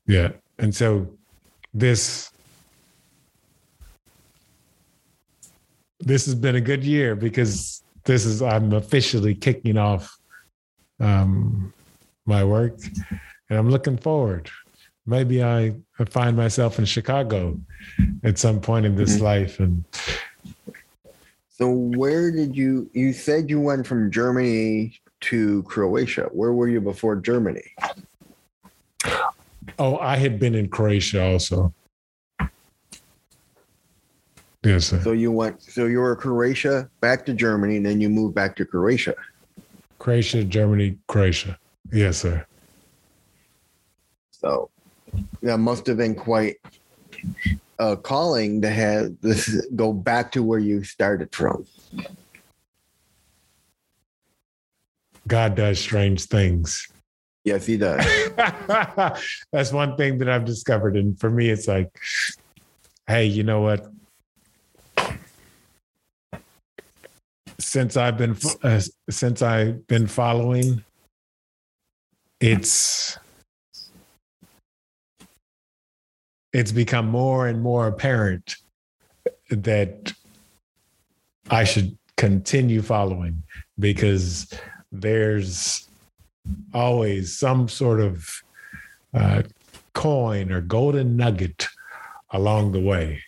Yeah. 0.06 0.30
And 0.60 0.74
so 0.76 1.08
this 1.74 2.32
this 6.00 6.26
has 6.26 6.36
been 6.36 6.56
a 6.56 6.62
good 6.62 6.84
year 6.84 7.16
because 7.16 7.82
this 8.06 8.26
is 8.26 8.42
I'm 8.42 8.74
officially 8.74 9.36
kicking 9.36 9.78
off 9.78 10.16
um, 11.00 11.74
my 12.26 12.44
work, 12.44 12.80
and 13.50 13.60
I'm 13.60 13.70
looking 13.70 13.98
forward. 13.98 14.50
Maybe 15.06 15.44
I 15.44 15.76
find 16.10 16.36
myself 16.36 16.80
in 16.80 16.86
Chicago 16.86 17.60
at 18.24 18.38
some 18.38 18.60
point 18.60 18.86
in 18.86 18.96
this 18.96 19.18
Mhm. 19.18 19.22
life, 19.22 19.60
and 19.60 19.84
So 21.58 21.72
where 21.72 22.32
did 22.32 22.56
you 22.56 22.88
you 22.94 23.14
said 23.14 23.50
you 23.50 23.60
went 23.60 23.88
from 23.88 24.12
Germany 24.12 24.94
to 25.22 25.64
Croatia. 25.64 26.30
Where 26.32 26.54
were 26.54 26.68
you 26.68 26.80
before 26.80 27.16
Germany? 27.16 27.74
oh, 29.80 29.98
I 29.98 30.18
had 30.18 30.40
been 30.40 30.54
in 30.54 30.70
Croatia 30.70 31.24
also. 31.24 31.74
Yes, 34.64 34.86
sir. 34.86 35.02
So 35.02 35.14
you 35.14 35.32
went 35.32 35.62
so 35.64 35.86
you 35.86 36.00
were 36.00 36.16
Croatia 36.16 36.90
back 37.02 37.26
to 37.26 37.34
Germany 37.34 37.78
and 37.78 37.86
then 37.86 38.02
you 38.02 38.10
moved 38.10 38.36
back 38.36 38.56
to 38.58 38.66
Croatia. 38.66 39.16
Croatia, 39.98 40.44
Germany, 40.44 40.98
Croatia. 41.08 41.58
Yes, 41.92 42.18
sir. 42.20 42.46
So 44.30 44.70
that 45.42 45.58
must 45.58 45.88
have 45.88 45.98
been 45.98 46.14
quite 46.14 46.58
a 47.80 47.96
calling 47.98 48.62
to 48.62 48.70
have 48.70 49.16
this 49.22 49.66
go 49.76 49.94
back 49.94 50.32
to 50.34 50.44
where 50.44 50.60
you 50.60 50.84
started 50.84 51.34
from. 51.34 51.66
God 55.28 55.56
does 55.56 55.80
strange 55.80 56.26
things. 56.26 56.88
Yes, 57.44 57.66
he 57.66 57.78
does. 57.78 58.04
That's 59.52 59.72
one 59.72 59.96
thing 59.96 60.18
that 60.18 60.30
I've 60.30 60.46
discovered. 60.46 60.96
And 60.98 61.20
for 61.20 61.30
me, 61.30 61.50
it's 61.50 61.68
like, 61.68 61.90
hey, 63.08 63.26
you 63.26 63.44
know 63.44 63.62
what? 63.62 63.88
Since 67.60 67.98
I've 67.98 68.18
been 68.18 68.38
uh, 68.64 68.82
since 69.10 69.42
I've 69.42 69.88
been 69.88 70.08
following, 70.08 70.84
it's 72.40 73.18
it's 76.58 76.72
become 76.72 77.08
more 77.08 77.48
and 77.48 77.62
more 77.62 77.86
apparent 77.86 78.56
that 79.52 80.12
I 81.52 81.64
should 81.64 81.96
continue 82.16 82.82
following 82.82 83.44
because 83.78 84.52
there's 84.92 85.88
always 86.74 87.38
some 87.38 87.70
sort 87.70 88.00
of 88.00 88.28
uh, 89.14 89.44
coin 89.94 90.52
or 90.52 90.62
golden 90.62 91.16
nugget 91.16 91.68
along 92.32 92.72
the 92.72 92.82
way. 92.82 93.22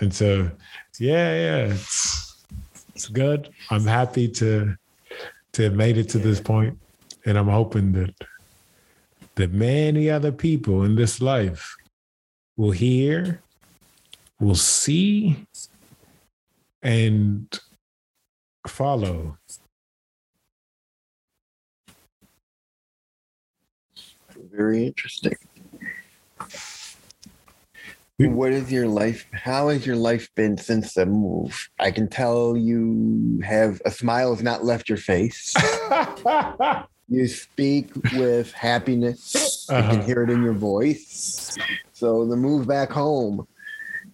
And 0.00 0.12
so, 0.12 0.50
yeah, 0.98 1.32
yeah, 1.44 1.74
it's 1.74 2.44
it's 2.92 3.06
good. 3.06 3.50
I'm 3.70 3.86
happy 3.86 4.26
to 4.40 4.76
to 5.52 5.62
have 5.62 5.74
made 5.74 5.96
it 5.96 6.08
to 6.08 6.18
this 6.18 6.40
point, 6.40 6.76
and 7.24 7.38
I'm 7.38 7.46
hoping 7.48 7.92
that 7.92 8.14
that 9.38 9.52
many 9.52 10.10
other 10.10 10.32
people 10.32 10.82
in 10.84 10.96
this 10.96 11.20
life 11.20 11.76
will 12.56 12.72
hear, 12.72 13.40
will 14.40 14.56
see, 14.56 15.46
and 16.82 17.58
follow 18.66 19.38
Very 24.52 24.86
interesting. 24.86 25.36
What 28.18 28.52
is 28.52 28.72
your 28.72 28.88
life? 28.88 29.26
How 29.32 29.68
has 29.68 29.86
your 29.86 29.96
life 29.96 30.28
been 30.34 30.56
since 30.58 30.94
the 30.94 31.06
move? 31.06 31.68
I 31.78 31.92
can 31.92 32.08
tell 32.08 32.56
you 32.56 33.40
have 33.44 33.80
a 33.84 33.90
smile 33.90 34.34
has 34.34 34.42
not 34.42 34.64
left 34.64 34.88
your 34.88 34.98
face. 34.98 35.54
You 37.08 37.26
speak 37.26 37.90
with 38.12 38.52
happiness. 38.52 39.66
I 39.70 39.80
can 39.80 39.90
Uh-huh. 39.90 40.06
hear 40.06 40.22
it 40.22 40.30
in 40.30 40.42
your 40.42 40.52
voice. 40.52 41.56
So 41.92 42.26
the 42.26 42.36
move 42.36 42.66
back 42.66 42.90
home 42.90 43.46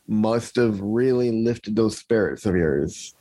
must 0.07 0.57
have 0.57 0.81
really 0.81 1.31
lifted 1.31 1.75
those 1.77 1.99
spirits 1.99 2.47
of 2.47 2.55
yours. 2.55 3.15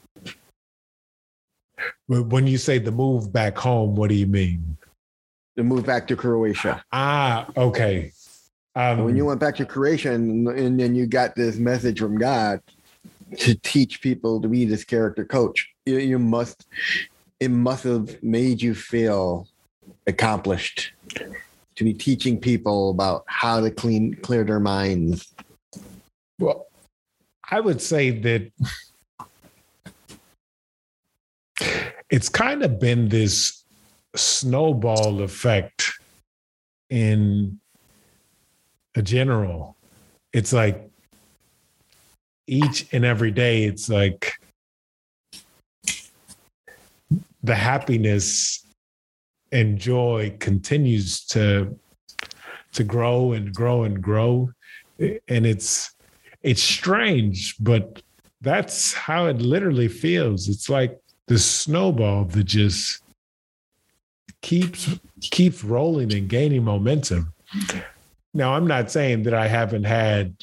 But 2.07 2.27
when 2.27 2.45
you 2.45 2.57
say 2.57 2.77
the 2.77 2.91
move 2.91 3.33
back 3.33 3.57
home, 3.57 3.95
what 3.95 4.09
do 4.09 4.15
you 4.15 4.27
mean? 4.27 4.77
The 5.55 5.63
move 5.63 5.85
back 5.85 6.07
to 6.07 6.15
Croatia. 6.15 6.83
Ah, 6.91 7.47
okay. 7.57 8.11
Um, 8.75 9.03
when 9.03 9.15
you 9.15 9.25
went 9.25 9.39
back 9.39 9.55
to 9.57 9.65
Croatia 9.65 10.13
and, 10.13 10.47
and 10.47 10.79
then 10.79 10.95
you 10.95 11.05
got 11.07 11.35
this 11.35 11.57
message 11.57 11.99
from 11.99 12.17
God 12.17 12.59
to 13.39 13.55
teach 13.55 14.01
people 14.01 14.41
to 14.41 14.47
be 14.47 14.65
this 14.65 14.83
character 14.83 15.25
coach, 15.25 15.69
you, 15.85 15.97
you 15.97 16.19
must, 16.19 16.67
it 17.39 17.49
must 17.49 17.83
have 17.83 18.21
made 18.23 18.61
you 18.61 18.73
feel 18.75 19.47
accomplished 20.07 20.91
to 21.75 21.83
be 21.83 21.93
teaching 21.93 22.39
people 22.39 22.91
about 22.91 23.23
how 23.27 23.59
to 23.59 23.71
clean, 23.71 24.15
clear 24.15 24.43
their 24.43 24.59
minds. 24.59 25.33
well, 26.39 26.67
I 27.49 27.59
would 27.59 27.81
say 27.81 28.11
that 28.11 28.51
it's 32.09 32.29
kind 32.29 32.63
of 32.63 32.79
been 32.79 33.09
this 33.09 33.63
snowball 34.15 35.21
effect 35.21 35.91
in 36.89 37.59
a 38.95 39.01
general. 39.01 39.75
It's 40.31 40.53
like 40.53 40.89
each 42.47 42.87
and 42.93 43.05
every 43.05 43.31
day, 43.31 43.63
it's 43.63 43.89
like 43.89 44.33
the 47.43 47.55
happiness 47.55 48.62
and 49.53 49.77
joy 49.77 50.35
continues 50.39 51.23
to 51.27 51.79
to 52.73 52.83
grow 52.83 53.33
and 53.33 53.53
grow 53.53 53.83
and 53.83 54.01
grow. 54.01 54.49
And 54.99 55.45
it's 55.45 55.93
it's 56.41 56.61
strange 56.61 57.55
but 57.59 58.01
that's 58.41 58.93
how 58.93 59.27
it 59.27 59.37
literally 59.37 59.87
feels. 59.87 60.49
It's 60.49 60.69
like 60.69 60.99
the 61.27 61.37
snowball 61.37 62.25
that 62.25 62.43
just 62.43 63.01
keeps 64.41 64.89
keeps 65.21 65.63
rolling 65.63 66.11
and 66.13 66.27
gaining 66.27 66.63
momentum. 66.63 67.33
Now 68.33 68.55
i'm 68.55 68.67
not 68.67 68.89
saying 68.91 69.23
that 69.23 69.33
i 69.33 69.47
haven't 69.47 69.83
had 69.83 70.35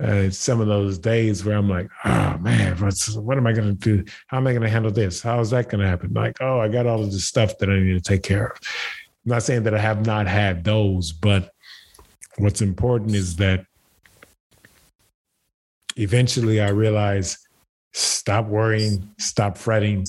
uh, 0.00 0.30
some 0.30 0.60
of 0.60 0.68
those 0.68 0.98
days 0.98 1.44
where 1.44 1.56
I'm 1.56 1.68
like, 1.68 1.88
oh 2.04 2.38
man, 2.38 2.76
what 2.76 3.36
am 3.36 3.46
I 3.46 3.52
going 3.52 3.76
to 3.76 3.96
do? 3.96 4.04
How 4.28 4.36
am 4.36 4.46
I 4.46 4.52
going 4.52 4.62
to 4.62 4.68
handle 4.68 4.92
this? 4.92 5.20
How 5.20 5.40
is 5.40 5.50
that 5.50 5.68
going 5.68 5.80
to 5.80 5.88
happen? 5.88 6.12
Like, 6.12 6.36
oh, 6.40 6.60
I 6.60 6.68
got 6.68 6.86
all 6.86 7.02
of 7.02 7.10
this 7.10 7.24
stuff 7.24 7.58
that 7.58 7.68
I 7.68 7.78
need 7.78 7.94
to 7.94 8.00
take 8.00 8.22
care 8.22 8.48
of. 8.48 8.58
I'm 9.24 9.30
not 9.30 9.42
saying 9.42 9.64
that 9.64 9.74
I 9.74 9.78
have 9.78 10.06
not 10.06 10.28
had 10.28 10.64
those, 10.64 11.12
but 11.12 11.52
what's 12.36 12.62
important 12.62 13.14
is 13.14 13.36
that 13.36 13.66
eventually 15.96 16.60
I 16.60 16.68
realize 16.68 17.38
stop 17.92 18.46
worrying, 18.46 19.10
stop 19.18 19.58
fretting, 19.58 20.06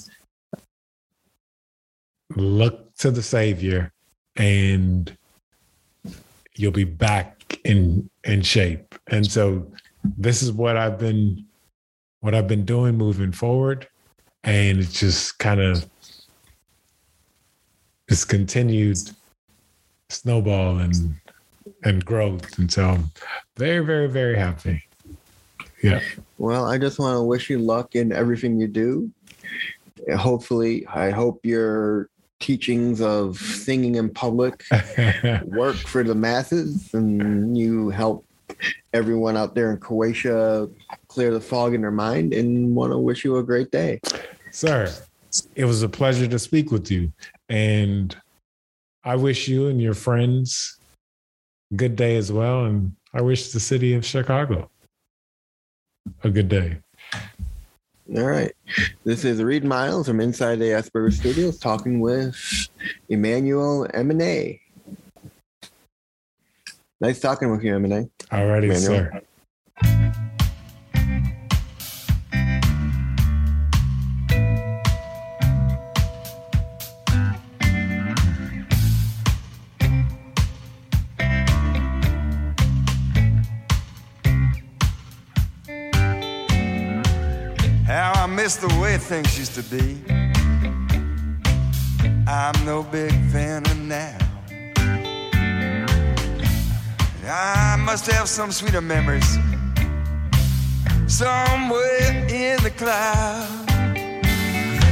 look 2.35 2.95
to 2.97 3.09
the 3.09 3.23
Savior, 3.23 3.91
and 4.35 5.17
you'll 6.55 6.71
be 6.71 6.83
back 6.83 7.38
in 7.65 8.09
in 8.23 8.41
shape. 8.41 8.95
And 9.07 9.29
so 9.29 9.65
this 10.17 10.41
is 10.41 10.51
what 10.51 10.77
I've 10.77 10.97
been 10.97 11.45
what 12.21 12.35
I've 12.35 12.47
been 12.47 12.65
doing 12.65 12.97
moving 12.97 13.31
forward. 13.31 13.87
And 14.43 14.79
it's 14.79 14.99
just 14.99 15.39
kind 15.39 15.59
of 15.59 15.87
it's 18.07 18.25
continued 18.25 18.97
snowball 20.09 20.79
and 20.79 21.15
and 21.83 22.03
growth. 22.03 22.57
And 22.57 22.71
so 22.71 22.85
I'm 22.85 23.11
very, 23.57 23.85
very, 23.85 24.07
very 24.07 24.37
happy. 24.37 24.83
Yeah. 25.83 26.01
Well, 26.37 26.65
I 26.65 26.77
just 26.77 26.99
want 26.99 27.17
to 27.17 27.23
wish 27.23 27.49
you 27.49 27.59
luck 27.59 27.95
in 27.95 28.11
everything 28.11 28.59
you 28.59 28.67
do. 28.67 29.11
Hopefully, 30.17 30.85
I 30.87 31.09
hope 31.09 31.45
your 31.45 32.09
teachings 32.39 33.01
of 33.01 33.37
singing 33.37 33.95
in 33.95 34.09
public 34.09 34.63
work 35.45 35.75
for 35.75 36.03
the 36.03 36.15
masses 36.15 36.93
and 36.93 37.57
you 37.57 37.89
help 37.89 38.25
everyone 38.93 39.37
out 39.37 39.55
there 39.55 39.71
in 39.71 39.77
Croatia 39.77 40.69
clear 41.07 41.31
the 41.31 41.41
fog 41.41 41.73
in 41.73 41.81
their 41.81 41.91
mind 41.91 42.33
and 42.33 42.75
want 42.75 42.91
to 42.91 42.97
wish 42.97 43.23
you 43.23 43.37
a 43.37 43.43
great 43.43 43.71
day. 43.71 43.99
Sir, 44.51 44.91
it 45.55 45.65
was 45.65 45.83
a 45.83 45.89
pleasure 45.89 46.27
to 46.27 46.39
speak 46.39 46.71
with 46.71 46.89
you. 46.89 47.11
And 47.49 48.15
I 49.03 49.15
wish 49.15 49.47
you 49.47 49.67
and 49.67 49.81
your 49.81 49.93
friends 49.93 50.77
good 51.75 51.95
day 51.95 52.15
as 52.15 52.31
well. 52.31 52.65
And 52.65 52.95
I 53.13 53.21
wish 53.21 53.51
the 53.51 53.59
city 53.59 53.93
of 53.93 54.05
Chicago 54.05 54.69
a 56.23 56.29
good 56.29 56.49
day. 56.49 56.79
All 58.15 58.23
right. 58.23 58.51
This 59.03 59.23
is 59.23 59.43
Reed 59.43 59.63
Miles 59.63 60.07
from 60.07 60.19
inside 60.19 60.55
the 60.57 60.65
Asperger 60.65 61.13
Studios 61.13 61.59
talking 61.59 61.99
with 61.99 62.35
Emmanuel 63.07 63.87
Enime. 63.93 64.59
Nice 66.99 67.19
talking 67.19 67.51
with 67.51 67.63
you, 67.63 67.73
Enime. 67.73 68.09
All 68.31 68.47
righty, 68.47 68.73
sir. 68.73 69.21
The 88.61 88.79
way 88.81 88.97
things 88.97 89.37
used 89.39 89.55
to 89.55 89.63
be. 89.63 89.97
I'm 92.27 92.65
no 92.65 92.83
big 92.83 93.13
fan 93.31 93.65
of 93.65 93.77
now. 93.77 94.17
I 97.25 97.77
must 97.77 98.07
have 98.07 98.27
some 98.27 98.51
sweeter 98.51 98.81
memories 98.81 99.37
somewhere 101.07 102.27
in 102.27 102.61
the 102.61 102.71
cloud. 102.75 103.47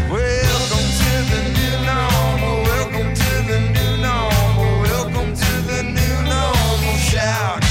Welcome 0.10 0.88
to 1.00 1.12
the 1.32 1.42
new 1.58 1.76
normal. 1.86 2.64
Welcome 2.64 3.14
to 3.14 3.32
the 3.52 3.60
new 3.76 3.98
normal. 4.02 4.82
Welcome 4.84 5.36
to 5.36 5.52
the 5.68 5.84
new 5.84 6.16
normal. 6.24 6.96
Shout. 7.10 7.64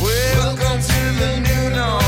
Welcome 0.00 0.80
to 0.80 1.00
the 1.18 1.40
new 1.40 1.76
normal. 1.76 1.99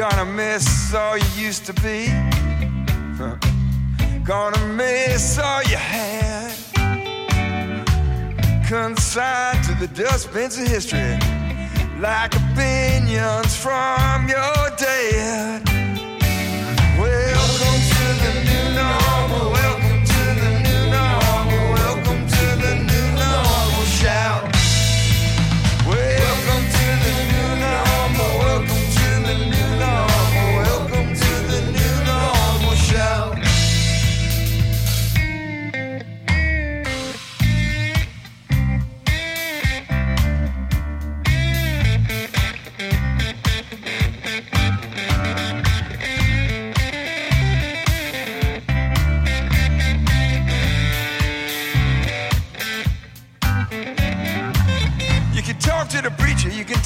Gonna 0.00 0.24
miss 0.24 0.94
all 0.94 1.18
you 1.18 1.24
used 1.36 1.66
to 1.66 1.74
be. 1.74 2.06
Gonna 4.24 4.66
miss 4.68 5.38
all 5.38 5.62
you 5.64 5.76
had. 5.76 6.54
Consigned 8.66 9.62
to 9.64 9.74
the 9.74 9.88
dustbins 9.88 10.56
of 10.56 10.66
history, 10.68 11.18
like 12.00 12.34
opinions 12.34 13.54
from 13.54 14.26
your 14.26 14.70
dad. 14.78 15.69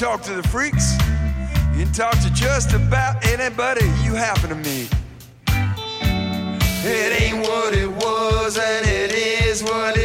Talk 0.04 0.20
to 0.20 0.34
the 0.34 0.46
freaks, 0.48 0.98
you 1.74 1.82
can 1.82 1.92
talk 1.94 2.12
to 2.20 2.30
just 2.34 2.74
about 2.74 3.24
anybody 3.24 3.86
you 4.04 4.12
happen 4.12 4.50
to 4.50 4.54
meet. 4.54 4.90
It 6.84 7.22
ain't 7.22 7.38
what 7.38 7.72
it 7.72 7.88
was, 7.88 8.58
and 8.58 8.86
it 8.86 9.12
is 9.14 9.62
what 9.62 9.96
it 9.96 10.03